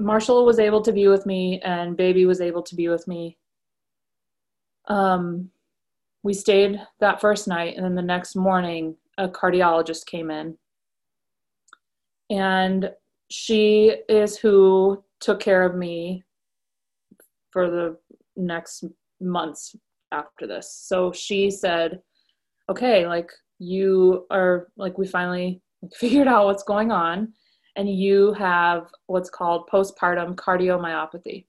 Marshall 0.00 0.44
was 0.44 0.58
able 0.58 0.82
to 0.82 0.92
be 0.92 1.06
with 1.06 1.24
me, 1.24 1.60
and 1.60 1.96
Baby 1.96 2.26
was 2.26 2.40
able 2.40 2.64
to 2.64 2.74
be 2.74 2.88
with 2.88 3.06
me. 3.06 3.38
um, 4.88 5.50
we 6.22 6.34
stayed 6.34 6.80
that 6.98 7.20
first 7.20 7.46
night, 7.46 7.76
and 7.76 7.84
then 7.84 7.94
the 7.94 8.02
next 8.02 8.34
morning, 8.34 8.96
a 9.18 9.28
cardiologist 9.28 10.06
came 10.06 10.30
in. 10.30 10.56
And 12.30 12.90
she 13.30 13.94
is 14.08 14.36
who 14.36 15.04
took 15.20 15.38
care 15.38 15.64
of 15.64 15.76
me 15.76 16.24
for 17.50 17.70
the 17.70 17.96
next 18.36 18.84
months 19.20 19.76
after 20.10 20.46
this. 20.46 20.72
So 20.72 21.12
she 21.12 21.50
said, 21.50 22.00
okay, 22.68 23.06
like 23.06 23.30
you 23.58 24.26
are, 24.30 24.68
like, 24.76 24.98
we 24.98 25.06
finally 25.06 25.62
figured 25.94 26.28
out 26.28 26.46
what's 26.46 26.62
going 26.62 26.90
on, 26.90 27.32
and 27.76 27.88
you 27.88 28.32
have 28.34 28.88
what's 29.06 29.30
called 29.30 29.68
postpartum 29.72 30.34
cardiomyopathy. 30.34 31.46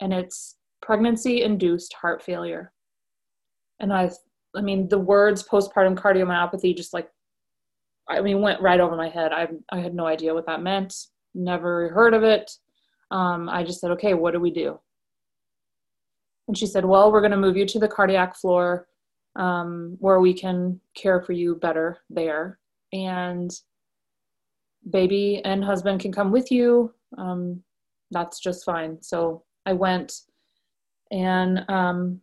And 0.00 0.12
it's 0.12 0.56
pregnancy 0.82 1.42
induced 1.42 1.94
heart 1.94 2.22
failure. 2.22 2.72
And 3.80 3.92
I, 3.92 4.10
I 4.56 4.60
mean, 4.60 4.88
the 4.88 4.98
words 4.98 5.46
postpartum 5.46 5.96
cardiomyopathy 5.96 6.76
just 6.76 6.94
like, 6.94 7.08
I 8.08 8.20
mean, 8.20 8.40
went 8.40 8.60
right 8.60 8.80
over 8.80 8.96
my 8.96 9.08
head. 9.08 9.32
I, 9.32 9.48
I 9.70 9.80
had 9.80 9.94
no 9.94 10.06
idea 10.06 10.34
what 10.34 10.46
that 10.46 10.62
meant, 10.62 10.94
never 11.34 11.88
heard 11.90 12.14
of 12.14 12.22
it. 12.22 12.50
Um, 13.10 13.48
I 13.48 13.62
just 13.64 13.80
said, 13.80 13.90
okay, 13.92 14.14
what 14.14 14.32
do 14.32 14.40
we 14.40 14.50
do? 14.50 14.78
And 16.48 16.56
she 16.56 16.66
said, 16.66 16.84
well, 16.84 17.10
we're 17.10 17.20
going 17.20 17.30
to 17.30 17.36
move 17.36 17.56
you 17.56 17.66
to 17.66 17.78
the 17.78 17.88
cardiac 17.88 18.36
floor 18.36 18.86
um, 19.36 19.96
where 20.00 20.20
we 20.20 20.34
can 20.34 20.80
care 20.94 21.22
for 21.22 21.32
you 21.32 21.56
better 21.56 21.98
there. 22.10 22.58
And 22.94 23.50
baby 24.90 25.42
and 25.44 25.62
husband 25.62 26.00
can 26.00 26.12
come 26.12 26.30
with 26.30 26.50
you. 26.50 26.94
Um, 27.18 27.62
that's 28.10 28.40
just 28.40 28.64
fine. 28.64 29.02
So 29.02 29.44
I 29.66 29.72
went 29.72 30.12
and 31.10 31.64
um, 31.68 32.20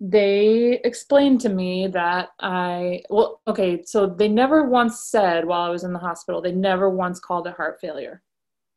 they 0.00 0.80
explained 0.84 1.40
to 1.42 1.48
me 1.48 1.88
that 1.88 2.30
I, 2.40 3.02
well, 3.10 3.40
okay, 3.48 3.82
so 3.84 4.06
they 4.06 4.28
never 4.28 4.64
once 4.64 5.04
said 5.10 5.44
while 5.44 5.62
I 5.62 5.70
was 5.70 5.84
in 5.84 5.92
the 5.92 5.98
hospital, 5.98 6.40
they 6.40 6.52
never 6.52 6.88
once 6.88 7.18
called 7.18 7.46
it 7.46 7.54
heart 7.54 7.78
failure. 7.80 8.22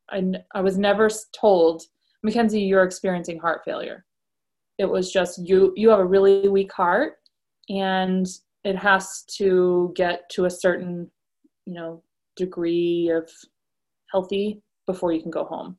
I, 0.09 0.23
I 0.53 0.61
was 0.61 0.77
never 0.77 1.09
told, 1.33 1.83
Makenzie, 2.25 2.67
you're 2.67 2.83
experiencing 2.83 3.39
heart 3.39 3.61
failure. 3.63 4.05
It 4.77 4.85
was 4.85 5.11
just 5.11 5.47
you, 5.47 5.73
you 5.75 5.89
have 5.89 5.99
a 5.99 6.05
really 6.05 6.47
weak 6.47 6.73
heart 6.73 7.13
and 7.69 8.27
it 8.63 8.75
has 8.75 9.23
to 9.37 9.93
get 9.95 10.29
to 10.31 10.45
a 10.45 10.49
certain, 10.49 11.09
you 11.65 11.73
know, 11.73 12.03
degree 12.35 13.09
of 13.09 13.29
healthy 14.11 14.61
before 14.87 15.13
you 15.13 15.21
can 15.21 15.31
go 15.31 15.43
home. 15.43 15.77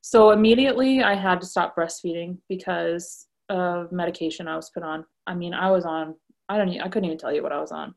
So 0.00 0.30
immediately 0.30 1.02
I 1.02 1.14
had 1.14 1.40
to 1.40 1.46
stop 1.46 1.76
breastfeeding 1.76 2.38
because 2.48 3.26
of 3.48 3.92
medication 3.92 4.48
I 4.48 4.56
was 4.56 4.70
put 4.70 4.82
on. 4.82 5.04
I 5.26 5.34
mean, 5.34 5.54
I 5.54 5.70
was 5.70 5.84
on, 5.84 6.14
I 6.48 6.56
don't, 6.56 6.70
I 6.80 6.88
couldn't 6.88 7.06
even 7.06 7.18
tell 7.18 7.34
you 7.34 7.42
what 7.42 7.52
I 7.52 7.60
was 7.60 7.72
on. 7.72 7.94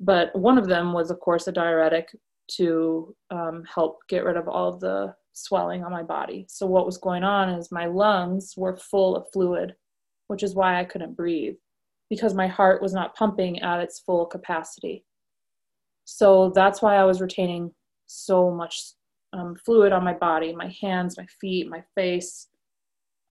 But 0.00 0.36
one 0.38 0.58
of 0.58 0.68
them 0.68 0.92
was, 0.92 1.10
of 1.10 1.20
course, 1.20 1.46
a 1.46 1.52
diuretic 1.52 2.08
to 2.56 3.14
um, 3.30 3.64
help 3.72 4.00
get 4.08 4.24
rid 4.24 4.36
of 4.36 4.48
all 4.48 4.68
of 4.68 4.80
the 4.80 5.14
swelling 5.32 5.82
on 5.82 5.92
my 5.92 6.02
body. 6.02 6.46
So 6.48 6.66
what 6.66 6.86
was 6.86 6.98
going 6.98 7.24
on 7.24 7.48
is 7.48 7.72
my 7.72 7.86
lungs 7.86 8.54
were 8.56 8.76
full 8.76 9.16
of 9.16 9.26
fluid, 9.32 9.74
which 10.28 10.42
is 10.42 10.54
why 10.54 10.78
I 10.78 10.84
couldn't 10.84 11.16
breathe 11.16 11.54
because 12.10 12.34
my 12.34 12.46
heart 12.46 12.82
was 12.82 12.92
not 12.92 13.16
pumping 13.16 13.60
at 13.62 13.80
its 13.80 14.00
full 14.00 14.26
capacity. 14.26 15.04
So 16.04 16.52
that's 16.54 16.82
why 16.82 16.96
I 16.96 17.04
was 17.04 17.20
retaining 17.20 17.72
so 18.06 18.50
much 18.50 18.92
um, 19.32 19.56
fluid 19.64 19.92
on 19.92 20.04
my 20.04 20.14
body, 20.14 20.54
my 20.54 20.72
hands, 20.80 21.16
my 21.16 21.26
feet, 21.40 21.68
my 21.68 21.82
face. 21.94 22.48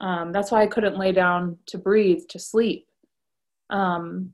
Um, 0.02 0.32
that's 0.32 0.52
why 0.52 0.62
I 0.62 0.68
couldn't 0.68 0.98
lay 0.98 1.12
down 1.12 1.58
to 1.68 1.78
breathe, 1.78 2.24
to 2.30 2.40
sleep. 2.40 2.88
Um, 3.70 4.32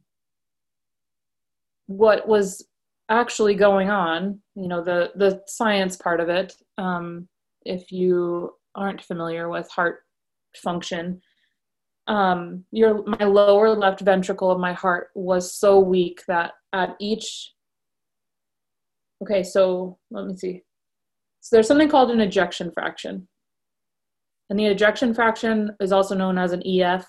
what 1.85 2.27
was 2.27 2.65
actually 3.09 3.55
going 3.55 3.89
on, 3.89 4.39
you 4.55 4.67
know, 4.67 4.83
the, 4.83 5.11
the 5.15 5.41
science 5.47 5.95
part 5.95 6.19
of 6.19 6.29
it, 6.29 6.53
um, 6.77 7.27
if 7.65 7.91
you 7.91 8.53
aren't 8.75 9.01
familiar 9.01 9.49
with 9.49 9.69
heart 9.69 9.99
function, 10.55 11.21
um, 12.07 12.65
your 12.71 13.03
my 13.05 13.25
lower 13.25 13.69
left 13.69 14.01
ventricle 14.01 14.49
of 14.49 14.59
my 14.59 14.73
heart 14.73 15.09
was 15.13 15.53
so 15.53 15.79
weak 15.79 16.23
that 16.27 16.53
at 16.73 16.95
each 16.99 17.53
okay 19.21 19.43
so 19.43 19.97
let 20.11 20.25
me 20.25 20.35
see 20.35 20.61
so 21.41 21.55
there's 21.55 21.67
something 21.67 21.89
called 21.89 22.11
an 22.11 22.21
ejection 22.21 22.71
fraction 22.71 23.27
and 24.49 24.59
the 24.59 24.65
ejection 24.65 25.13
fraction 25.13 25.75
is 25.79 25.91
also 25.91 26.15
known 26.15 26.37
as 26.37 26.51
an 26.51 26.65
ef 26.65 27.05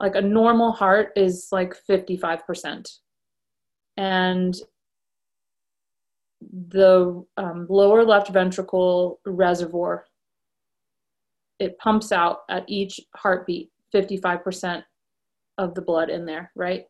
like 0.00 0.14
a 0.14 0.20
normal 0.20 0.70
heart 0.70 1.10
is 1.16 1.48
like 1.50 1.74
55% 1.90 2.86
and 3.96 4.56
the 6.68 7.24
um, 7.36 7.66
lower 7.68 8.04
left 8.04 8.28
ventricle 8.30 9.18
reservoir 9.26 10.04
it 11.58 11.78
pumps 11.78 12.12
out 12.12 12.40
at 12.48 12.64
each 12.68 13.00
heartbeat 13.16 13.70
55% 13.94 14.82
of 15.58 15.74
the 15.74 15.82
blood 15.82 16.10
in 16.10 16.24
there, 16.24 16.50
right? 16.54 16.84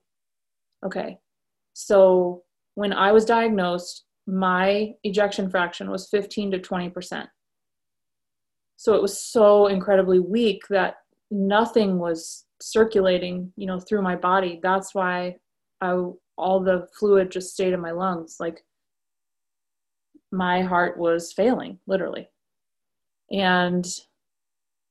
Okay. 0.85 1.19
So 1.73 2.43
when 2.75 2.93
I 2.93 3.13
was 3.13 3.25
diagnosed, 3.25 4.05
my 4.29 4.93
ejection 5.05 5.49
fraction 5.49 5.91
was 5.91 6.09
15 6.11 6.51
to 6.51 6.59
20%. 6.59 7.27
So 8.77 8.95
it 8.95 9.01
was 9.01 9.19
so 9.19 9.69
incredibly 9.69 10.21
weak 10.21 10.63
that 10.69 10.97
nothing 11.31 11.99
was 11.99 12.45
circulating, 12.61 13.51
you 13.57 13.67
know, 13.67 13.81
through 13.81 14.03
my 14.03 14.17
body. 14.17 14.61
That's 14.63 14.95
why 14.95 15.37
I 15.81 15.97
all 16.37 16.61
the 16.61 16.87
fluid 16.97 17.33
just 17.33 17.55
stayed 17.55 17.73
in 17.73 17.81
my 17.81 17.91
lungs. 17.91 18.37
Like 18.39 18.65
my 20.31 20.61
heart 20.61 20.99
was 20.99 21.33
failing, 21.33 21.79
literally. 21.87 22.29
And 23.33 23.87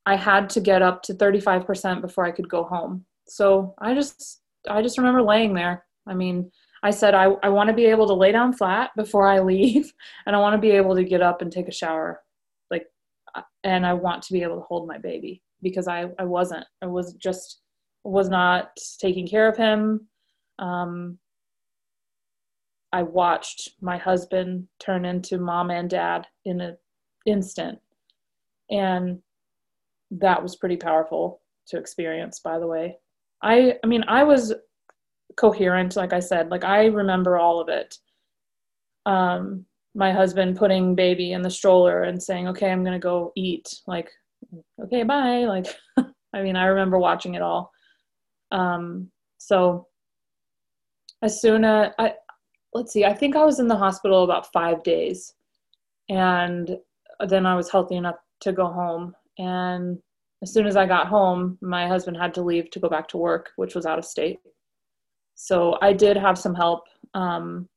I 0.08 0.16
had 0.16 0.50
to 0.52 0.62
get 0.62 0.82
up 0.82 1.04
to 1.04 1.14
35% 1.14 2.02
before 2.02 2.26
I 2.26 2.32
could 2.32 2.50
go 2.50 2.64
home. 2.64 3.06
So 3.28 3.76
I 3.78 3.94
just 3.94 4.42
I 4.68 4.82
just 4.82 4.98
remember 4.98 5.22
laying 5.22 5.54
there. 5.54 5.86
I 6.08 6.16
mean, 6.16 6.52
I 6.84 6.92
said 6.92 7.14
I, 7.14 7.26
I 7.44 7.50
want 7.50 7.70
to 7.70 7.76
be 7.76 7.86
able 7.86 8.08
to 8.08 8.14
lay 8.14 8.32
down 8.32 8.54
flat 8.54 8.92
before 8.96 9.28
I 9.28 9.40
leave 9.40 9.92
and 10.26 10.36
I 10.36 10.40
want 10.40 10.54
to 10.54 10.62
be 10.62 10.72
able 10.72 10.96
to 10.96 11.04
get 11.04 11.22
up 11.22 11.42
and 11.42 11.52
take 11.52 11.68
a 11.68 11.74
shower. 11.74 12.22
Like 12.72 12.86
uh, 13.36 13.42
and 13.64 13.86
I 13.86 13.94
want 13.94 14.24
to 14.24 14.34
be 14.34 14.44
able 14.44 14.58
to 14.58 14.64
hold 14.64 14.88
my 14.88 14.98
baby 14.98 15.42
because 15.62 15.88
I, 15.88 16.06
I 16.20 16.26
wasn't. 16.26 16.66
I 16.82 16.88
was 16.88 17.14
just 17.14 17.62
was 18.04 18.30
not 18.30 18.70
taking 19.00 19.28
care 19.28 19.50
of 19.50 19.58
him. 19.58 20.08
Um, 20.60 21.18
I 22.94 23.04
watched 23.04 23.72
my 23.82 23.98
husband 23.98 24.68
turn 24.80 25.04
into 25.04 25.38
mom 25.38 25.72
and 25.72 25.90
dad 25.90 26.26
in 26.46 26.62
an 26.62 26.78
instant. 27.26 27.80
And 28.70 29.20
that 30.12 30.42
was 30.42 30.56
pretty 30.56 30.78
powerful 30.78 31.42
to 31.68 31.78
experience 31.78 32.40
by 32.40 32.58
the 32.60 32.68
way 32.68 32.96
i 33.42 33.74
i 33.84 33.88
mean 33.88 34.04
i 34.08 34.24
was 34.24 34.54
coherent 35.38 35.96
like 35.96 36.14
i 36.14 36.20
said 36.20 36.50
like 36.50 36.64
i 36.64 36.86
remember 36.86 37.38
all 37.38 37.60
of 37.60 37.70
it. 37.70 37.96
Um 39.06 39.66
my 39.96 40.12
husband 40.12 40.58
putting 40.58 40.94
baby 40.96 41.32
in 41.32 41.42
the 41.42 41.50
stroller 41.50 42.04
and 42.04 42.22
saying 42.22 42.48
okay 42.50 42.70
i'm 42.72 42.84
gonna 42.84 43.00
go 43.00 43.32
eat 43.36 43.68
like 43.88 44.10
okay 44.84 45.04
bye 45.04 45.46
like 45.46 45.68
i 46.34 46.42
mean 46.42 46.56
i 46.56 46.66
remember 46.66 46.98
watching 46.98 47.36
it 47.36 47.42
all. 47.42 47.72
Um 48.52 49.10
so 49.38 49.88
as 51.22 51.42
soon 51.42 51.64
as 51.66 51.92
i 52.00 52.14
let's 52.74 52.94
see 52.94 53.06
i 53.06 53.14
think 53.14 53.36
i 53.36 53.46
was 53.46 53.60
in 53.60 53.68
the 53.68 53.76
hospital 53.76 54.24
about 54.24 54.52
five 54.52 54.84
days 54.84 55.34
and 56.10 56.78
then 57.28 57.46
i 57.46 57.56
was 57.56 57.72
healthy 57.72 57.96
enough 57.96 58.18
to 58.42 58.52
go 58.52 58.68
home. 58.68 59.16
And 59.38 60.00
as 60.42 60.54
soon 60.54 60.68
as 60.68 60.76
I 60.76 60.86
got 60.86 61.08
home, 61.08 61.58
my 61.62 61.88
husband 61.88 62.18
had 62.18 62.34
to 62.36 62.42
leave 62.42 62.70
to 62.72 62.80
go 62.80 62.90
back 62.90 63.08
to 63.10 63.18
work, 63.18 63.52
which 63.56 63.76
was 63.76 63.86
out 63.86 64.00
of 64.00 64.06
state. 64.06 64.40
So 65.40 65.78
I 65.84 65.94
did 65.94 66.18
have 66.18 66.38
some 66.38 66.56
help. 66.56 66.86
Um, 67.14 67.70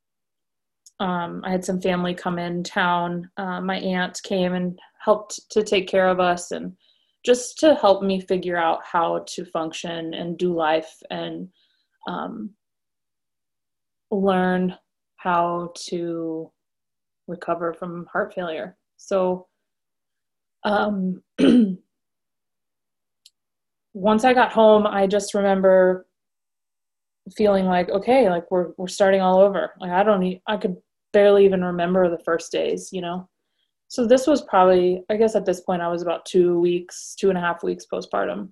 um, 0.99 1.43
I 1.45 1.51
had 1.51 1.65
some 1.65 1.81
family 1.81 2.15
come 2.15 2.39
in 2.39 2.65
town. 2.65 3.31
Uh, 3.37 3.61
my 3.61 3.79
aunt 3.79 4.19
came 4.25 4.55
and 4.55 4.79
helped 4.99 5.39
to 5.51 5.63
take 5.63 5.87
care 5.87 6.09
of 6.09 6.21
us 6.21 6.53
and 6.53 6.73
just 7.25 7.59
to 7.59 7.75
help 7.75 8.03
me 8.03 8.23
figure 8.23 8.57
out 8.57 8.81
how 8.83 9.25
to 9.29 9.45
function 9.45 10.15
and 10.15 10.39
do 10.39 10.55
life 10.55 10.91
and 11.11 11.51
um, 12.09 12.51
learn 14.11 14.75
how 15.17 15.71
to 15.77 16.51
recover 17.29 17.75
from 17.75 18.07
heart 18.11 18.33
failure. 18.35 18.79
So, 18.97 19.49
um, 20.65 21.23
once 23.93 24.25
I 24.25 24.33
got 24.33 24.51
home, 24.51 24.87
I 24.87 25.07
just 25.07 25.35
remember 25.35 26.07
feeling 27.37 27.67
like, 27.67 27.89
okay, 27.91 28.29
like 28.31 28.51
we're 28.51 28.71
we're 28.77 28.89
starting 28.89 29.21
all 29.21 29.39
over. 29.41 29.73
Like 29.81 29.91
I 29.93 30.03
don't 30.03 30.21
need, 30.21 30.43
I 30.47 30.57
could 30.57 30.77
barely 31.13 31.45
even 31.45 31.65
remember 31.65 32.09
the 32.09 32.23
first 32.25 32.53
days, 32.53 32.91
you 32.93 33.01
know. 33.03 33.29
So 33.89 34.07
this 34.07 34.27
was 34.27 34.43
probably, 34.43 35.03
I 35.11 35.17
guess, 35.17 35.35
at 35.35 35.45
this 35.47 35.61
point, 35.63 35.83
I 35.83 35.89
was 35.89 36.03
about 36.03 36.25
two 36.25 36.61
weeks, 36.61 37.15
two 37.19 37.29
and 37.29 37.39
a 37.39 37.41
half 37.41 37.65
weeks 37.65 37.87
postpartum, 37.93 38.51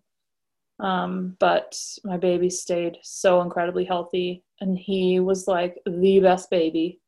Um, 0.80 1.36
but 1.40 1.78
my 2.04 2.16
baby 2.16 2.50
stayed 2.50 2.98
so 3.02 3.40
incredibly 3.42 3.84
healthy, 3.84 4.44
and 4.60 4.76
he 4.78 5.20
was 5.20 5.48
like 5.48 5.78
the 5.86 6.20
best 6.20 6.50
baby. 6.50 7.00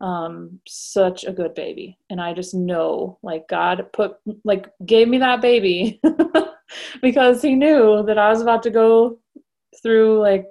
Um, 0.00 0.60
such 0.68 1.24
a 1.24 1.32
good 1.32 1.54
baby, 1.54 1.98
and 2.08 2.20
I 2.20 2.32
just 2.32 2.54
know 2.54 3.18
like 3.22 3.48
God 3.48 3.86
put 3.92 4.16
like 4.44 4.68
gave 4.86 5.08
me 5.08 5.18
that 5.18 5.40
baby 5.42 6.00
because 7.02 7.42
He 7.42 7.54
knew 7.56 8.04
that 8.06 8.18
I 8.18 8.30
was 8.30 8.40
about 8.40 8.62
to 8.64 8.70
go 8.70 9.18
through 9.82 10.20
like 10.20 10.46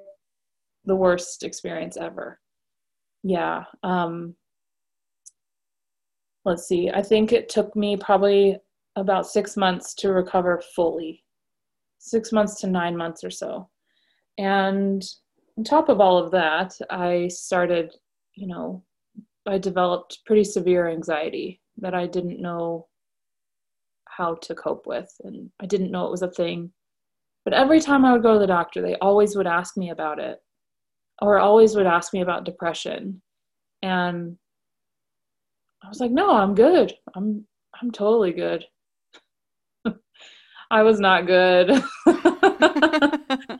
the 0.88 0.96
worst 0.96 1.44
experience 1.44 1.98
ever. 1.98 2.40
Yeah. 3.24 3.66
Um, 3.84 4.36
let's 6.46 6.68
see. 6.68 6.90
I 6.90 7.04
think 7.04 7.32
it 7.32 7.50
took 7.50 7.76
me 7.76 7.98
probably 7.98 8.58
about 8.96 9.28
six 9.28 9.56
months 9.56 9.94
to 9.96 10.12
recover 10.12 10.62
fully 10.76 11.24
six 12.00 12.32
months 12.32 12.60
to 12.62 12.68
nine 12.68 12.96
months 12.96 13.24
or 13.24 13.30
so. 13.30 13.70
And 14.38 15.04
on 15.58 15.64
top 15.64 15.90
of 15.90 16.00
all 16.00 16.18
of 16.18 16.32
that, 16.32 16.74
I 16.90 17.28
started, 17.28 17.94
you 18.36 18.48
know, 18.48 18.84
I 19.48 19.58
developed 19.58 20.20
pretty 20.26 20.44
severe 20.44 20.90
anxiety 20.90 21.62
that 21.78 21.94
I 21.94 22.08
didn't 22.08 22.42
know 22.42 22.88
how 24.08 24.36
to 24.36 24.56
cope 24.56 24.88
with. 24.88 25.10
And 25.24 25.50
I 25.60 25.66
didn't 25.66 25.92
know 25.92 26.06
it 26.06 26.12
was 26.12 26.22
a 26.22 26.32
thing. 26.32 26.72
But 27.46 27.54
every 27.54 27.80
time 27.80 28.04
I 28.04 28.14
would 28.14 28.24
go 28.24 28.34
to 28.34 28.40
the 28.40 28.48
doctor, 28.48 28.82
they 28.82 28.96
always 28.96 29.36
would 29.36 29.48
ask 29.48 29.78
me 29.78 29.90
about 29.90 30.20
it 30.20 30.40
or 31.22 31.40
always 31.40 31.76
would 31.76 31.86
ask 31.86 32.14
me 32.14 32.22
about 32.22 32.46
depression. 32.46 33.22
And 33.82 34.38
I 35.84 35.90
was 35.90 36.00
like, 36.00 36.12
no, 36.12 36.32
I'm 36.32 36.56
good. 36.56 36.94
I'm 37.16 37.46
I'm 37.82 37.92
totally 37.92 38.32
good. 38.32 38.66
I 40.72 40.84
was 40.84 41.00
not 41.00 41.28
good. 41.28 41.84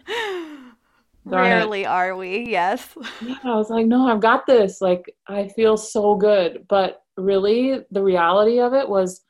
Rarely 1.26 1.86
are 1.86 2.16
we, 2.16 2.50
yes. 2.50 2.98
Yeah, 3.22 3.36
I 3.44 3.56
was 3.56 3.70
like, 3.70 3.86
no, 3.86 4.08
I've 4.08 4.22
got 4.22 4.46
this. 4.48 4.82
Like, 4.82 5.14
I 5.28 5.50
feel 5.50 5.78
so 5.78 6.16
good. 6.16 6.66
But 6.70 7.02
really, 7.18 7.82
the 7.92 8.02
reality 8.02 8.60
of 8.60 8.74
it 8.74 8.88
was, 8.88 9.22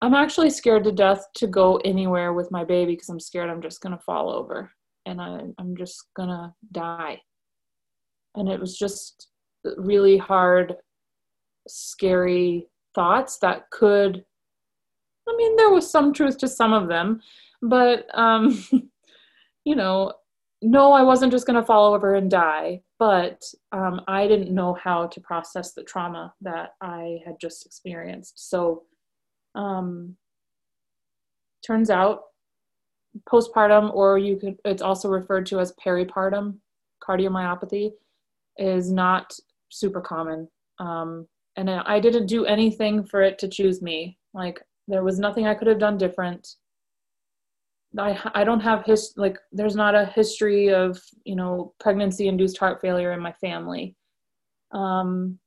I'm 0.00 0.14
actually 0.14 0.50
scared 0.50 0.84
to 0.84 0.92
death 0.92 1.24
to 1.36 1.46
go 1.46 1.76
anywhere 1.78 2.32
with 2.32 2.50
my 2.50 2.64
baby 2.64 2.92
because 2.92 3.08
I'm 3.08 3.20
scared 3.20 3.50
I'm 3.50 3.62
just 3.62 3.80
going 3.80 3.96
to 3.96 4.02
fall 4.02 4.30
over 4.30 4.70
and 5.06 5.20
I, 5.20 5.40
I'm 5.58 5.76
just 5.76 6.04
going 6.14 6.28
to 6.28 6.52
die. 6.72 7.20
And 8.34 8.48
it 8.48 8.60
was 8.60 8.76
just 8.76 9.28
really 9.76 10.16
hard, 10.16 10.76
scary 11.68 12.68
thoughts 12.94 13.38
that 13.38 13.70
could 13.70 14.24
I 15.30 15.36
mean, 15.36 15.56
there 15.56 15.70
was 15.70 15.88
some 15.88 16.12
truth 16.12 16.38
to 16.38 16.48
some 16.48 16.72
of 16.72 16.88
them, 16.88 17.20
but 17.62 18.06
um, 18.18 18.64
you 19.64 19.76
know, 19.76 20.12
no, 20.62 20.92
I 20.92 21.02
wasn't 21.02 21.32
just 21.32 21.46
going 21.46 21.58
to 21.58 21.64
fall 21.64 21.94
over 21.94 22.14
and 22.14 22.30
die, 22.30 22.82
but 22.98 23.42
um, 23.72 24.02
I 24.08 24.26
didn't 24.26 24.54
know 24.54 24.74
how 24.74 25.06
to 25.06 25.20
process 25.20 25.72
the 25.72 25.84
trauma 25.84 26.34
that 26.42 26.74
I 26.82 27.18
had 27.24 27.36
just 27.40 27.64
experienced. 27.64 28.50
So, 28.50 28.82
um, 29.54 30.16
turns 31.66 31.88
out, 31.88 32.22
postpartum, 33.28 33.94
or 33.94 34.18
you 34.18 34.36
could, 34.36 34.58
it's 34.64 34.82
also 34.82 35.08
referred 35.08 35.46
to 35.46 35.60
as 35.60 35.72
peripartum 35.84 36.56
cardiomyopathy, 37.02 37.92
is 38.58 38.90
not 38.92 39.32
super 39.70 40.00
common. 40.00 40.48
Um, 40.78 41.26
and 41.56 41.68
I 41.70 42.00
didn't 42.00 42.26
do 42.26 42.46
anything 42.46 43.04
for 43.04 43.22
it 43.22 43.38
to 43.40 43.48
choose 43.48 43.82
me. 43.82 44.18
Like 44.34 44.60
there 44.88 45.04
was 45.04 45.18
nothing 45.18 45.46
I 45.46 45.54
could 45.54 45.68
have 45.68 45.78
done 45.78 45.98
different. 45.98 46.46
I 47.98 48.18
I 48.34 48.44
don't 48.44 48.60
have 48.60 48.84
his 48.84 49.12
like 49.16 49.36
there's 49.52 49.74
not 49.74 49.94
a 49.94 50.06
history 50.06 50.72
of 50.72 51.00
you 51.24 51.34
know 51.34 51.74
pregnancy 51.80 52.28
induced 52.28 52.58
heart 52.58 52.80
failure 52.80 53.12
in 53.12 53.20
my 53.20 53.32
family. 53.32 53.96
Um, 54.72 55.38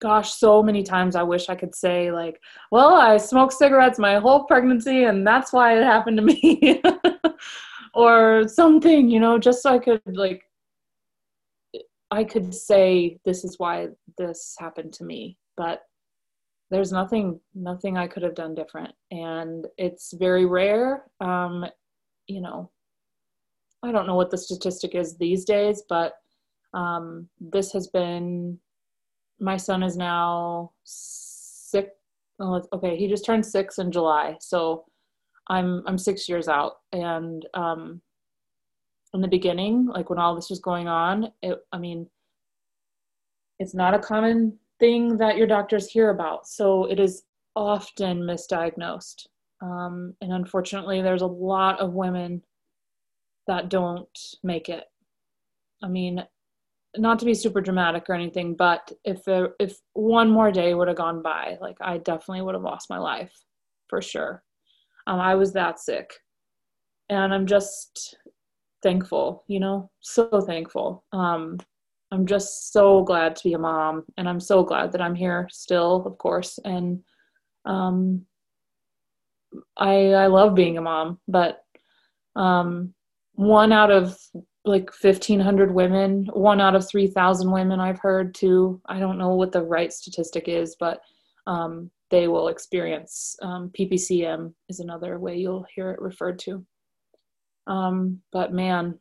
gosh, 0.00 0.34
so 0.34 0.62
many 0.62 0.82
times 0.82 1.16
I 1.16 1.22
wish 1.22 1.48
I 1.48 1.56
could 1.56 1.74
say 1.74 2.12
like, 2.12 2.40
well, 2.70 2.94
I 2.94 3.16
smoked 3.16 3.54
cigarettes 3.54 3.98
my 3.98 4.16
whole 4.16 4.44
pregnancy 4.44 5.04
and 5.04 5.26
that's 5.26 5.52
why 5.52 5.78
it 5.78 5.84
happened 5.84 6.18
to 6.18 6.22
me, 6.22 6.82
or 7.94 8.46
something 8.46 9.08
you 9.08 9.20
know, 9.20 9.38
just 9.38 9.62
so 9.62 9.74
I 9.74 9.78
could 9.78 10.02
like 10.06 10.42
I 12.10 12.24
could 12.24 12.54
say 12.54 13.18
this 13.24 13.44
is 13.44 13.58
why 13.58 13.88
this 14.16 14.56
happened 14.58 14.92
to 14.94 15.04
me, 15.04 15.36
but 15.56 15.82
there's 16.70 16.92
nothing 16.92 17.40
nothing 17.54 17.96
i 17.96 18.06
could 18.06 18.22
have 18.22 18.34
done 18.34 18.54
different. 18.54 18.92
And 19.10 19.66
it's 19.76 20.12
very 20.12 20.44
rare 20.46 21.04
um, 21.20 21.64
you 22.26 22.40
know 22.40 22.70
i 23.82 23.90
don't 23.90 24.06
know 24.06 24.14
what 24.14 24.30
the 24.30 24.38
statistic 24.38 24.94
is 24.94 25.16
these 25.16 25.44
days 25.44 25.82
but 25.88 26.14
um, 26.74 27.28
this 27.40 27.72
has 27.72 27.88
been 27.88 28.58
my 29.40 29.56
son 29.56 29.82
is 29.82 29.96
now 29.96 30.72
six 30.84 31.90
oh, 32.40 32.62
okay 32.72 32.96
he 32.96 33.08
just 33.08 33.24
turned 33.24 33.44
six 33.44 33.78
in 33.78 33.90
july. 33.90 34.36
So 34.40 34.84
i'm 35.48 35.82
i'm 35.86 35.98
six 35.98 36.28
years 36.28 36.48
out 36.48 36.74
and 36.92 37.46
um, 37.54 38.00
in 39.14 39.20
the 39.20 39.28
beginning 39.28 39.86
like 39.86 40.10
when 40.10 40.18
all 40.18 40.34
this 40.34 40.50
was 40.50 40.60
going 40.60 40.86
on 40.88 41.30
it 41.42 41.58
i 41.72 41.78
mean 41.78 42.06
it's 43.58 43.74
not 43.74 43.94
a 43.94 43.98
common 43.98 44.58
thing 44.78 45.16
that 45.18 45.36
your 45.36 45.46
doctors 45.46 45.88
hear 45.88 46.10
about. 46.10 46.46
So 46.46 46.84
it 46.84 47.00
is 47.00 47.22
often 47.56 48.20
misdiagnosed. 48.20 49.26
Um, 49.60 50.14
and 50.20 50.32
unfortunately, 50.32 51.02
there's 51.02 51.22
a 51.22 51.26
lot 51.26 51.80
of 51.80 51.94
women 51.94 52.42
that 53.46 53.68
don't 53.68 54.08
make 54.42 54.68
it. 54.68 54.84
I 55.82 55.88
mean, 55.88 56.24
not 56.96 57.18
to 57.18 57.24
be 57.24 57.34
super 57.34 57.60
dramatic 57.60 58.08
or 58.08 58.14
anything, 58.14 58.54
but 58.54 58.92
if 59.04 59.24
there, 59.24 59.50
if 59.58 59.78
one 59.94 60.30
more 60.30 60.52
day 60.52 60.74
would 60.74 60.88
have 60.88 60.96
gone 60.96 61.22
by, 61.22 61.58
like 61.60 61.76
I 61.80 61.98
definitely 61.98 62.42
would 62.42 62.54
have 62.54 62.62
lost 62.62 62.90
my 62.90 62.98
life 62.98 63.32
for 63.88 64.00
sure. 64.00 64.42
Um, 65.06 65.18
I 65.18 65.34
was 65.34 65.52
that 65.54 65.80
sick, 65.80 66.12
and 67.08 67.32
I'm 67.32 67.46
just 67.46 68.16
thankful, 68.82 69.44
you 69.46 69.60
know, 69.60 69.90
so 70.00 70.40
thankful. 70.40 71.04
Um, 71.12 71.58
I'm 72.10 72.26
just 72.26 72.72
so 72.72 73.02
glad 73.02 73.36
to 73.36 73.44
be 73.44 73.54
a 73.54 73.58
mom, 73.58 74.04
and 74.16 74.28
I'm 74.28 74.40
so 74.40 74.62
glad 74.62 74.92
that 74.92 75.02
I'm 75.02 75.14
here 75.14 75.48
still, 75.50 76.04
of 76.06 76.16
course. 76.18 76.58
And 76.64 77.02
um, 77.64 78.24
I 79.76 80.12
I 80.12 80.26
love 80.26 80.54
being 80.54 80.78
a 80.78 80.82
mom, 80.82 81.18
but 81.28 81.64
um, 82.36 82.94
one 83.34 83.72
out 83.72 83.90
of 83.90 84.18
like 84.64 84.90
1,500 85.00 85.72
women, 85.72 86.28
one 86.32 86.60
out 86.60 86.74
of 86.74 86.88
3,000 86.88 87.50
women 87.50 87.80
I've 87.80 88.00
heard 88.00 88.34
too. 88.34 88.80
I 88.86 88.98
don't 88.98 89.18
know 89.18 89.34
what 89.34 89.52
the 89.52 89.62
right 89.62 89.92
statistic 89.92 90.46
is, 90.46 90.76
but 90.78 91.00
um, 91.46 91.90
they 92.10 92.28
will 92.28 92.48
experience 92.48 93.36
um, 93.42 93.70
PPCM 93.78 94.52
is 94.68 94.80
another 94.80 95.18
way 95.18 95.36
you'll 95.36 95.66
hear 95.74 95.90
it 95.90 96.00
referred 96.00 96.38
to. 96.40 96.64
Um, 97.68 98.20
but 98.32 98.52
man, 98.52 98.98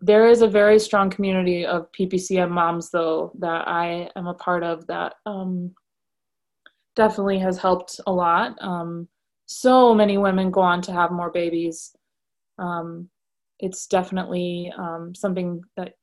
there 0.00 0.28
is 0.28 0.42
a 0.42 0.48
very 0.48 0.78
strong 0.78 1.10
community 1.10 1.66
of 1.66 1.90
PPCM 1.92 2.50
moms, 2.50 2.90
though, 2.90 3.32
that 3.40 3.66
I 3.66 4.08
am 4.16 4.28
a 4.28 4.34
part 4.34 4.62
of 4.62 4.86
that 4.86 5.14
um, 5.26 5.74
definitely 6.94 7.38
has 7.40 7.58
helped 7.58 8.00
a 8.06 8.12
lot. 8.12 8.54
Um, 8.60 9.08
so 9.46 9.94
many 9.94 10.16
women 10.16 10.50
go 10.50 10.60
on 10.60 10.80
to 10.82 10.92
have 10.92 11.10
more 11.10 11.30
babies. 11.30 11.96
Um, 12.58 13.08
it's 13.58 13.86
definitely 13.88 14.72
um, 14.78 15.14
something 15.14 15.62
that 15.76 15.94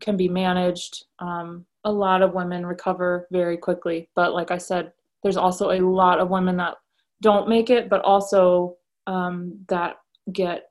can 0.00 0.16
be 0.16 0.28
managed. 0.28 1.04
Um, 1.20 1.64
a 1.84 1.92
lot 1.92 2.22
of 2.22 2.34
women 2.34 2.66
recover 2.66 3.28
very 3.30 3.56
quickly, 3.56 4.08
but 4.16 4.34
like 4.34 4.50
I 4.50 4.58
said, 4.58 4.92
there's 5.22 5.36
also 5.36 5.70
a 5.70 5.80
lot 5.80 6.18
of 6.18 6.30
women 6.30 6.56
that 6.56 6.74
don't 7.22 7.48
make 7.48 7.70
it, 7.70 7.88
but 7.88 8.02
also 8.02 8.76
that 9.06 9.96
get 10.32 10.64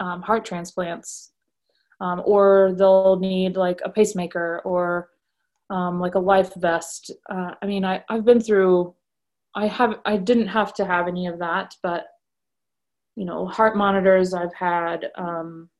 heart 0.00 0.44
transplants 0.44 1.32
um, 2.00 2.22
or 2.24 2.74
they'll 2.76 3.18
need 3.18 3.56
like 3.56 3.80
a 3.84 3.90
pacemaker 3.90 4.60
or 4.64 5.10
um, 5.70 6.00
like 6.00 6.14
a 6.14 6.20
life 6.20 6.54
vest. 6.54 7.10
Uh, 7.30 7.52
I 7.60 7.66
mean, 7.66 7.84
I, 7.84 8.04
I've 8.08 8.24
been 8.24 8.40
through, 8.40 8.94
I 9.54 9.66
have, 9.66 9.98
I 10.04 10.16
didn't 10.16 10.48
have 10.48 10.74
to 10.74 10.84
have 10.84 11.08
any 11.08 11.26
of 11.26 11.38
that, 11.38 11.74
but 11.82 12.06
you 13.16 13.24
know, 13.24 13.46
heart 13.46 13.76
monitors 13.76 14.34
I've 14.34 14.54
had. 14.54 15.06
Um, 15.16 15.70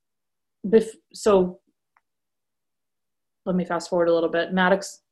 bef- 0.66 0.96
so 1.12 1.60
let 3.44 3.54
me 3.54 3.64
fast 3.64 3.90
forward 3.90 4.08
a 4.08 4.14
little 4.14 4.30
bit. 4.30 4.52
Maddox, 4.52 5.02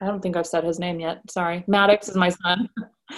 I 0.00 0.06
don't 0.06 0.22
think 0.22 0.36
I've 0.36 0.46
said 0.46 0.64
his 0.64 0.78
name 0.78 1.00
yet. 1.00 1.20
Sorry. 1.30 1.64
Maddox 1.66 2.08
is 2.08 2.16
my 2.16 2.30
son. 2.30 2.68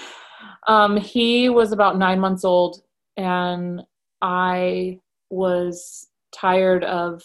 um, 0.66 0.96
he 0.96 1.48
was 1.48 1.70
about 1.70 1.98
nine 1.98 2.18
months 2.18 2.44
old 2.44 2.82
and 3.16 3.82
I 4.20 4.98
was 5.30 6.08
tired 6.32 6.84
of 6.84 7.22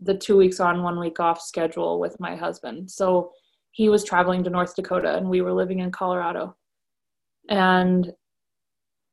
the 0.00 0.14
two 0.14 0.36
weeks 0.36 0.60
on, 0.60 0.82
one 0.82 0.98
week 0.98 1.20
off 1.20 1.40
schedule 1.40 1.98
with 1.98 2.18
my 2.20 2.36
husband. 2.36 2.90
So 2.90 3.32
he 3.70 3.88
was 3.88 4.04
traveling 4.04 4.44
to 4.44 4.50
North 4.50 4.74
Dakota 4.74 5.16
and 5.16 5.28
we 5.28 5.40
were 5.40 5.52
living 5.52 5.80
in 5.80 5.90
Colorado. 5.90 6.56
And 7.48 8.12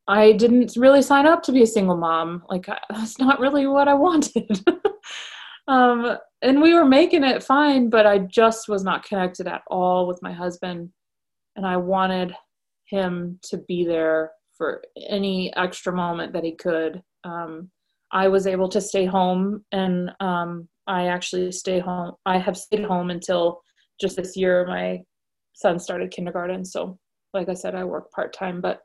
I 0.08 0.34
didn't 0.34 0.76
really 0.76 1.02
sign 1.02 1.26
up 1.26 1.44
to 1.44 1.52
be 1.52 1.64
a 1.64 1.68
single 1.68 1.98
mom. 1.98 2.44
Like 2.50 2.68
that's 2.90 3.20
not 3.20 3.40
really 3.40 3.68
what 3.68 3.88
I 3.88 3.94
wanted. 3.94 4.64
um, 5.68 6.18
and 6.42 6.62
we 6.62 6.74
were 6.74 6.86
making 6.86 7.24
it 7.24 7.44
fine, 7.44 7.90
but 7.90 8.06
I 8.06 8.20
just 8.20 8.68
was 8.68 8.84
not 8.84 9.06
connected 9.06 9.48
at 9.48 9.62
all 9.68 10.08
with 10.08 10.22
my 10.22 10.34
husband, 10.34 10.90
and 11.56 11.66
I 11.66 11.78
wanted 11.78 12.36
him 12.86 13.40
to 13.44 13.58
be 13.60 13.86
there 13.86 14.32
for 14.58 14.84
any 15.10 15.56
extra 15.56 15.94
moment 15.94 16.34
that 16.34 16.44
he 16.44 16.54
could. 16.54 17.02
Um, 17.24 17.72
I 18.14 18.30
was 18.30 18.48
able 18.48 18.70
to 18.70 18.80
stay 18.80 19.06
home, 19.06 19.66
and 19.74 20.12
um, 20.22 20.70
I 20.88 21.08
actually 21.08 21.52
stay 21.52 21.80
home. 21.80 22.14
I 22.26 22.38
have 22.38 22.56
stayed 22.56 22.86
home 22.86 23.10
until 23.10 23.62
just 24.00 24.16
this 24.16 24.38
year. 24.38 24.66
My 24.66 25.02
son 25.54 25.80
started 25.80 26.12
kindergarten, 26.12 26.64
so 26.64 26.98
like 27.34 27.50
I 27.50 27.54
said, 27.54 27.76
I 27.76 27.84
work 27.84 28.12
part 28.12 28.32
time, 28.34 28.62
but 28.62 28.82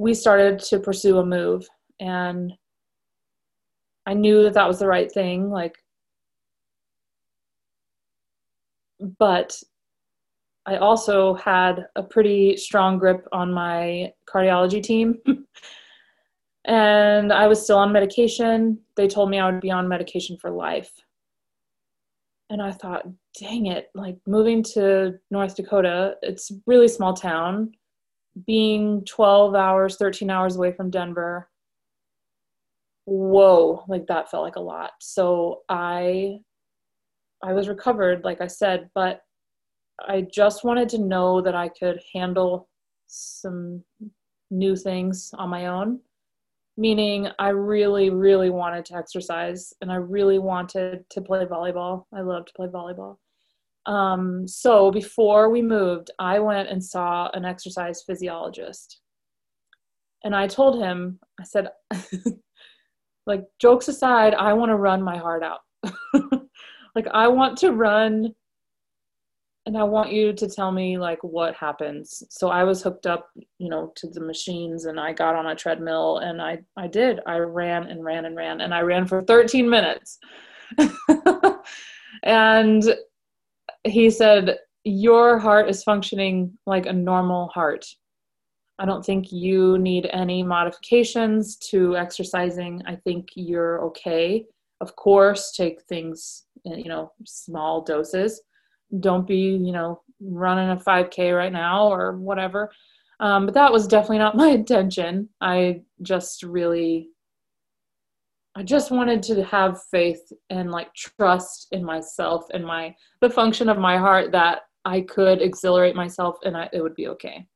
we 0.00 0.14
started 0.14 0.58
to 0.58 0.80
pursue 0.80 1.18
a 1.18 1.26
move 1.26 1.68
and 2.00 2.54
I 4.06 4.14
knew 4.14 4.42
that 4.44 4.54
that 4.54 4.66
was 4.66 4.78
the 4.78 4.86
right 4.86 5.12
thing 5.12 5.50
like 5.50 5.76
but 9.18 9.54
I 10.64 10.76
also 10.76 11.34
had 11.34 11.86
a 11.96 12.02
pretty 12.02 12.56
strong 12.56 12.98
grip 12.98 13.28
on 13.32 13.52
my 13.52 14.12
cardiology 14.26 14.82
team. 14.82 15.18
and 16.64 17.32
I 17.32 17.46
was 17.46 17.62
still 17.62 17.78
on 17.78 17.92
medication. 17.92 18.78
They 18.96 19.08
told 19.08 19.30
me 19.30 19.38
I 19.38 19.50
would 19.50 19.60
be 19.60 19.70
on 19.70 19.88
medication 19.88 20.36
for 20.36 20.50
life. 20.50 20.92
And 22.50 22.60
I 22.60 22.72
thought, 22.72 23.06
dang 23.38 23.66
it, 23.66 23.90
like 23.94 24.16
moving 24.26 24.62
to 24.74 25.14
North 25.30 25.54
Dakota, 25.54 26.16
it's 26.22 26.50
really 26.66 26.88
small 26.88 27.14
town 27.14 27.72
being 28.46 29.04
12 29.04 29.54
hours, 29.54 29.96
13 29.96 30.30
hours 30.30 30.56
away 30.56 30.72
from 30.72 30.90
Denver, 30.90 31.48
whoa, 33.04 33.84
like 33.88 34.06
that 34.06 34.30
felt 34.30 34.44
like 34.44 34.56
a 34.56 34.60
lot. 34.60 34.92
So 35.00 35.62
I 35.68 36.38
I 37.42 37.52
was 37.54 37.68
recovered, 37.68 38.24
like 38.24 38.40
I 38.40 38.46
said, 38.46 38.90
but 38.94 39.22
I 40.06 40.26
just 40.32 40.62
wanted 40.62 40.88
to 40.90 40.98
know 40.98 41.40
that 41.40 41.54
I 41.54 41.68
could 41.68 42.00
handle 42.14 42.68
some 43.06 43.82
new 44.50 44.76
things 44.76 45.30
on 45.34 45.48
my 45.48 45.66
own. 45.66 46.00
Meaning, 46.80 47.28
I 47.38 47.50
really, 47.50 48.08
really 48.08 48.48
wanted 48.48 48.86
to 48.86 48.96
exercise 48.96 49.74
and 49.82 49.92
I 49.92 49.96
really 49.96 50.38
wanted 50.38 51.04
to 51.10 51.20
play 51.20 51.44
volleyball. 51.44 52.04
I 52.14 52.22
love 52.22 52.46
to 52.46 52.52
play 52.56 52.68
volleyball. 52.68 53.18
Um, 53.84 54.48
so 54.48 54.90
before 54.90 55.50
we 55.50 55.60
moved, 55.60 56.10
I 56.18 56.38
went 56.38 56.70
and 56.70 56.82
saw 56.82 57.28
an 57.34 57.44
exercise 57.44 58.02
physiologist. 58.06 59.00
And 60.24 60.34
I 60.34 60.46
told 60.46 60.82
him, 60.82 61.18
I 61.38 61.44
said, 61.44 61.68
like, 63.26 63.44
jokes 63.58 63.88
aside, 63.88 64.32
I 64.32 64.54
want 64.54 64.70
to 64.70 64.76
run 64.76 65.02
my 65.02 65.18
heart 65.18 65.42
out. 65.42 65.60
like, 66.94 67.08
I 67.12 67.28
want 67.28 67.58
to 67.58 67.72
run 67.72 68.34
and 69.66 69.76
I 69.76 69.84
want 69.84 70.12
you 70.12 70.32
to 70.32 70.48
tell 70.48 70.72
me 70.72 70.98
like 70.98 71.22
what 71.22 71.54
happens. 71.54 72.22
So 72.30 72.48
I 72.48 72.64
was 72.64 72.82
hooked 72.82 73.06
up, 73.06 73.30
you 73.58 73.68
know, 73.68 73.92
to 73.96 74.08
the 74.08 74.20
machines 74.20 74.86
and 74.86 74.98
I 74.98 75.12
got 75.12 75.34
on 75.34 75.46
a 75.46 75.54
treadmill 75.54 76.18
and 76.18 76.40
I 76.40 76.60
I 76.76 76.86
did. 76.86 77.20
I 77.26 77.36
ran 77.38 77.84
and 77.84 78.04
ran 78.04 78.24
and 78.24 78.36
ran 78.36 78.62
and 78.62 78.72
I 78.72 78.80
ran 78.80 79.06
for 79.06 79.22
13 79.22 79.68
minutes. 79.68 80.18
and 82.22 82.82
he 83.84 84.10
said, 84.10 84.58
Your 84.84 85.38
heart 85.38 85.68
is 85.68 85.84
functioning 85.84 86.58
like 86.66 86.86
a 86.86 86.92
normal 86.92 87.48
heart. 87.48 87.86
I 88.78 88.86
don't 88.86 89.04
think 89.04 89.30
you 89.30 89.76
need 89.76 90.08
any 90.10 90.42
modifications 90.42 91.56
to 91.70 91.98
exercising. 91.98 92.82
I 92.86 92.96
think 92.96 93.28
you're 93.34 93.84
okay. 93.84 94.46
Of 94.80 94.96
course, 94.96 95.52
take 95.54 95.82
things, 95.82 96.44
you 96.64 96.88
know, 96.88 97.12
small 97.26 97.82
doses. 97.82 98.40
Don't 98.98 99.26
be, 99.26 99.36
you 99.36 99.72
know, 99.72 100.02
running 100.20 100.70
a 100.70 100.76
5K 100.76 101.36
right 101.36 101.52
now 101.52 101.88
or 101.88 102.16
whatever. 102.18 102.70
Um, 103.20 103.46
but 103.46 103.54
that 103.54 103.72
was 103.72 103.86
definitely 103.86 104.18
not 104.18 104.36
my 104.36 104.48
intention. 104.48 105.28
I 105.40 105.82
just 106.02 106.42
really 106.42 107.10
I 108.56 108.64
just 108.64 108.90
wanted 108.90 109.22
to 109.24 109.44
have 109.44 109.80
faith 109.90 110.32
and 110.50 110.72
like 110.72 110.92
trust 110.94 111.68
in 111.70 111.84
myself 111.84 112.46
and 112.52 112.64
my 112.64 112.94
the 113.20 113.30
function 113.30 113.68
of 113.68 113.78
my 113.78 113.96
heart 113.96 114.32
that 114.32 114.62
I 114.84 115.02
could 115.02 115.40
exhilarate 115.40 115.94
myself 115.94 116.36
and 116.44 116.56
I, 116.56 116.68
it 116.72 116.82
would 116.82 116.96
be 116.96 117.08
okay. 117.08 117.46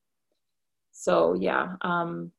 So 0.93 1.35
yeah, 1.35 1.74
um, 1.82 2.30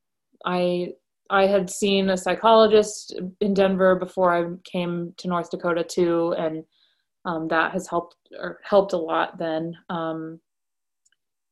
I 0.46 0.94
I 1.30 1.48
had 1.48 1.70
seen 1.70 2.10
a 2.10 2.18
psychologist 2.18 3.20
in 3.42 3.54
Denver 3.54 3.96
before 3.96 4.34
I 4.34 4.50
came 4.64 5.14
to 5.18 5.28
North 5.28 5.50
Dakota 5.50 5.84
too, 5.84 6.34
and 6.38 6.64
um, 7.26 7.48
that 7.50 7.72
has 7.72 7.88
helped 7.88 8.16
or 8.40 8.60
helped 8.64 8.94
a 8.94 8.98
lot 8.98 9.38
then. 9.38 9.76
Um, 9.90 10.40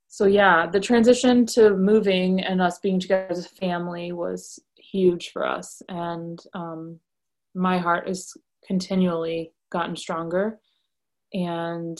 so 0.07 0.25
yeah, 0.25 0.67
the 0.67 0.79
transition 0.79 1.45
to 1.47 1.75
moving 1.75 2.41
and 2.41 2.61
us 2.61 2.79
being 2.79 2.99
together 2.99 3.27
as 3.31 3.45
a 3.45 3.49
family 3.49 4.11
was 4.11 4.59
huge 4.77 5.31
for 5.31 5.45
us, 5.45 5.81
and 5.89 6.39
um, 6.53 6.99
my 7.55 7.77
heart 7.79 8.07
has 8.07 8.33
continually 8.65 9.51
gotten 9.71 9.95
stronger. 9.95 10.59
And 11.33 11.97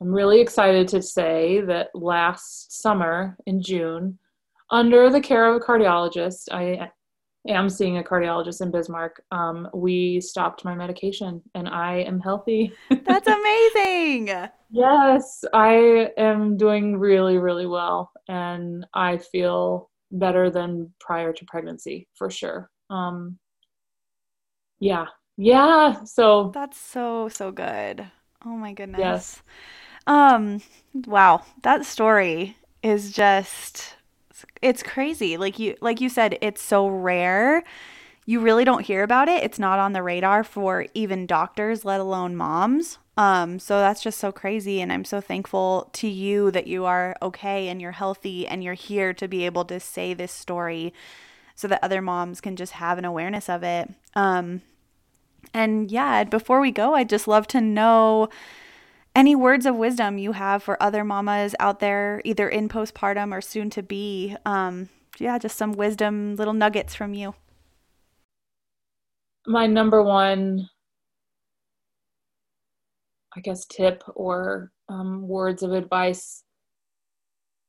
I'm 0.00 0.12
really 0.12 0.40
excited 0.40 0.86
to 0.88 1.02
say 1.02 1.60
that 1.62 1.88
last 1.94 2.80
summer 2.80 3.36
in 3.44 3.60
June, 3.60 4.18
under 4.70 5.10
the 5.10 5.20
care 5.20 5.46
of 5.46 5.56
a 5.56 5.64
cardiologist, 5.64 6.44
I 6.52 6.90
am 7.48 7.70
seeing 7.70 7.98
a 7.98 8.02
cardiologist 8.02 8.60
in 8.60 8.70
Bismarck. 8.70 9.22
Um, 9.30 9.68
we 9.74 10.20
stopped 10.20 10.64
my 10.64 10.74
medication 10.74 11.42
and 11.54 11.68
I 11.68 11.98
am 11.98 12.20
healthy. 12.20 12.72
That's 12.90 13.26
amazing. 13.28 14.28
yes, 14.70 15.44
I 15.52 16.10
am 16.16 16.56
doing 16.56 16.98
really, 16.98 17.38
really 17.38 17.66
well. 17.66 18.10
And 18.28 18.86
I 18.94 19.18
feel 19.18 19.90
better 20.12 20.50
than 20.50 20.92
prior 21.00 21.32
to 21.32 21.44
pregnancy 21.46 22.08
for 22.14 22.30
sure. 22.30 22.70
Um, 22.90 23.38
yeah. 24.80 25.06
Yeah. 25.36 26.04
So 26.04 26.50
that's 26.52 26.78
so, 26.78 27.28
so 27.28 27.50
good. 27.52 28.06
Oh 28.44 28.56
my 28.56 28.72
goodness. 28.72 28.98
Yes. 28.98 29.42
Um, 30.06 30.60
wow. 31.06 31.44
That 31.62 31.84
story 31.86 32.56
is 32.82 33.12
just 33.12 33.94
it's 34.62 34.82
crazy. 34.82 35.36
Like 35.36 35.58
you 35.58 35.76
like 35.80 36.00
you 36.00 36.08
said, 36.08 36.38
it's 36.40 36.62
so 36.62 36.88
rare. 36.88 37.62
You 38.26 38.40
really 38.40 38.64
don't 38.64 38.84
hear 38.84 39.02
about 39.02 39.28
it. 39.28 39.42
It's 39.42 39.58
not 39.58 39.78
on 39.78 39.92
the 39.92 40.02
radar 40.02 40.44
for 40.44 40.86
even 40.94 41.26
doctors, 41.26 41.84
let 41.84 42.00
alone 42.00 42.36
moms. 42.36 42.98
Um, 43.16 43.58
so 43.58 43.78
that's 43.80 44.02
just 44.02 44.18
so 44.18 44.30
crazy. 44.30 44.80
And 44.80 44.92
I'm 44.92 45.04
so 45.04 45.20
thankful 45.20 45.90
to 45.94 46.08
you 46.08 46.50
that 46.52 46.66
you 46.66 46.84
are 46.84 47.16
okay 47.20 47.68
and 47.68 47.80
you're 47.80 47.92
healthy 47.92 48.46
and 48.46 48.62
you're 48.62 48.74
here 48.74 49.12
to 49.14 49.26
be 49.26 49.46
able 49.46 49.64
to 49.66 49.80
say 49.80 50.14
this 50.14 50.32
story 50.32 50.94
so 51.54 51.68
that 51.68 51.82
other 51.82 52.00
moms 52.00 52.40
can 52.40 52.56
just 52.56 52.72
have 52.72 52.98
an 52.98 53.04
awareness 53.04 53.48
of 53.48 53.62
it. 53.62 53.90
Um, 54.14 54.62
and 55.52 55.90
yeah, 55.90 56.24
before 56.24 56.60
we 56.60 56.70
go, 56.70 56.94
I'd 56.94 57.08
just 57.08 57.28
love 57.28 57.46
to 57.48 57.60
know 57.60 58.28
any 59.14 59.34
words 59.34 59.66
of 59.66 59.76
wisdom 59.76 60.18
you 60.18 60.32
have 60.32 60.62
for 60.62 60.80
other 60.82 61.04
mamas 61.04 61.54
out 61.58 61.80
there, 61.80 62.22
either 62.24 62.48
in 62.48 62.68
postpartum 62.68 63.32
or 63.32 63.40
soon 63.40 63.70
to 63.70 63.82
be. 63.82 64.36
Um, 64.44 64.88
yeah, 65.18 65.38
just 65.38 65.56
some 65.56 65.72
wisdom, 65.72 66.36
little 66.36 66.54
nuggets 66.54 66.94
from 66.94 67.14
you. 67.14 67.34
My 69.46 69.66
number 69.66 70.02
one, 70.02 70.68
I 73.36 73.40
guess, 73.40 73.64
tip 73.66 74.02
or 74.14 74.70
um, 74.88 75.26
words 75.26 75.62
of 75.62 75.72
advice 75.72 76.44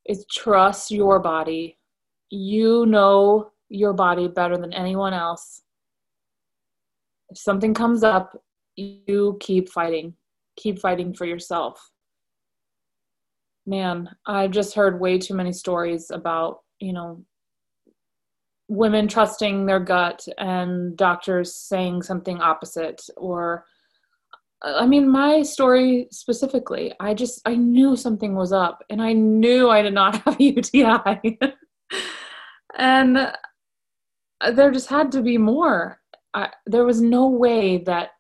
is 0.06 0.26
trust 0.32 0.92
your 0.92 1.20
body. 1.20 1.78
You 2.30 2.86
know 2.86 3.52
your 3.70 3.94
body 3.94 4.28
better 4.28 4.58
than 4.58 4.74
anyone 4.74 5.14
else. 5.14 5.62
If 7.30 7.38
something 7.38 7.74
comes 7.74 8.04
up, 8.04 8.42
you 8.76 9.38
keep 9.39 9.70
fighting. 9.70 10.14
Keep 10.62 10.80
fighting 10.80 11.14
for 11.14 11.26
yourself. 11.26 11.91
Man, 13.66 14.09
I've 14.26 14.51
just 14.51 14.76
heard 14.76 14.99
way 14.99 15.18
too 15.18 15.34
many 15.34 15.53
stories 15.53 16.09
about, 16.12 16.59
you 16.80 16.93
know, 16.93 17.24
women 18.68 19.07
trusting 19.07 19.66
their 19.66 19.80
gut 19.80 20.26
and 20.38 20.95
doctors 20.95 21.55
saying 21.55 22.01
something 22.03 22.39
opposite 22.39 23.01
or 23.18 23.66
I 24.64 24.86
mean, 24.86 25.09
my 25.09 25.41
story 25.41 26.07
specifically, 26.12 26.93
I 26.99 27.16
just, 27.16 27.41
I 27.45 27.55
knew 27.55 27.95
something 27.95 28.36
was 28.36 28.53
up 28.53 28.84
and 28.89 29.01
I 29.01 29.14
knew 29.14 29.70
I 29.70 29.82
did 29.82 29.93
not 29.93 30.16
have 30.26 30.39
a 30.39 30.43
UTI. 30.43 31.39
and 32.78 33.18
uh, 33.18 33.32
there 34.51 34.72
just 34.72 34.89
had 34.89 35.12
to 35.14 35.22
be 35.22 35.38
more. 35.38 35.99
I, 36.34 36.49
there 36.66 36.86
was 36.86 37.01
no 37.01 37.28
way 37.28 37.80
that 37.86 38.12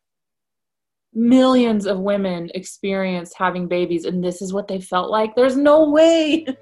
millions 1.13 1.85
of 1.85 1.99
women 1.99 2.49
experienced 2.55 3.33
having 3.37 3.67
babies 3.67 4.05
and 4.05 4.23
this 4.23 4.41
is 4.41 4.53
what 4.53 4.67
they 4.67 4.79
felt 4.79 5.11
like 5.11 5.35
there's 5.35 5.57
no 5.57 5.89
way 5.89 6.45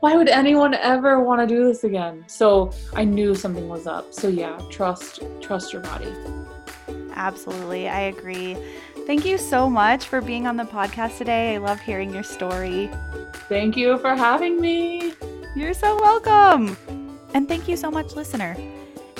why 0.00 0.16
would 0.16 0.28
anyone 0.28 0.74
ever 0.74 1.22
want 1.22 1.40
to 1.40 1.46
do 1.46 1.64
this 1.64 1.84
again? 1.84 2.24
So 2.26 2.72
I 2.94 3.04
knew 3.04 3.34
something 3.34 3.68
was 3.68 3.86
up. 3.86 4.12
So 4.12 4.28
yeah, 4.28 4.58
trust 4.70 5.20
trust 5.40 5.72
your 5.72 5.82
body. 5.82 6.12
Absolutely. 7.14 7.88
I 7.88 8.00
agree. 8.00 8.56
Thank 9.06 9.24
you 9.24 9.36
so 9.38 9.68
much 9.68 10.06
for 10.06 10.20
being 10.20 10.46
on 10.46 10.56
the 10.56 10.64
podcast 10.64 11.18
today. 11.18 11.54
I 11.54 11.58
love 11.58 11.80
hearing 11.80 12.12
your 12.12 12.22
story. 12.22 12.90
Thank 13.48 13.76
you 13.76 13.98
for 13.98 14.14
having 14.14 14.60
me. 14.60 15.14
You're 15.54 15.74
so 15.74 15.96
welcome. 16.00 16.76
And 17.34 17.48
thank 17.48 17.68
you 17.68 17.76
so 17.76 17.90
much, 17.90 18.14
listener. 18.14 18.56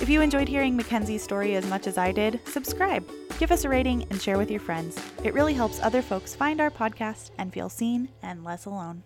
If 0.02 0.08
you 0.08 0.20
enjoyed 0.20 0.48
hearing 0.48 0.76
Makenzie's 0.76 1.22
story 1.22 1.54
as 1.54 1.64
much 1.68 1.86
as 1.86 1.96
I 1.96 2.10
did, 2.10 2.40
subscribe, 2.44 3.08
give 3.38 3.52
us 3.52 3.64
a 3.64 3.68
rating, 3.68 4.02
and 4.10 4.20
share 4.20 4.36
with 4.36 4.50
your 4.50 4.58
friends. 4.58 5.00
It 5.22 5.32
really 5.32 5.54
helps 5.54 5.78
other 5.78 6.02
folks 6.02 6.34
find 6.34 6.60
our 6.60 6.72
podcast 6.72 7.30
and 7.38 7.52
feel 7.52 7.68
seen 7.68 8.08
and 8.20 8.42
less 8.42 8.64
alone. 8.64 9.04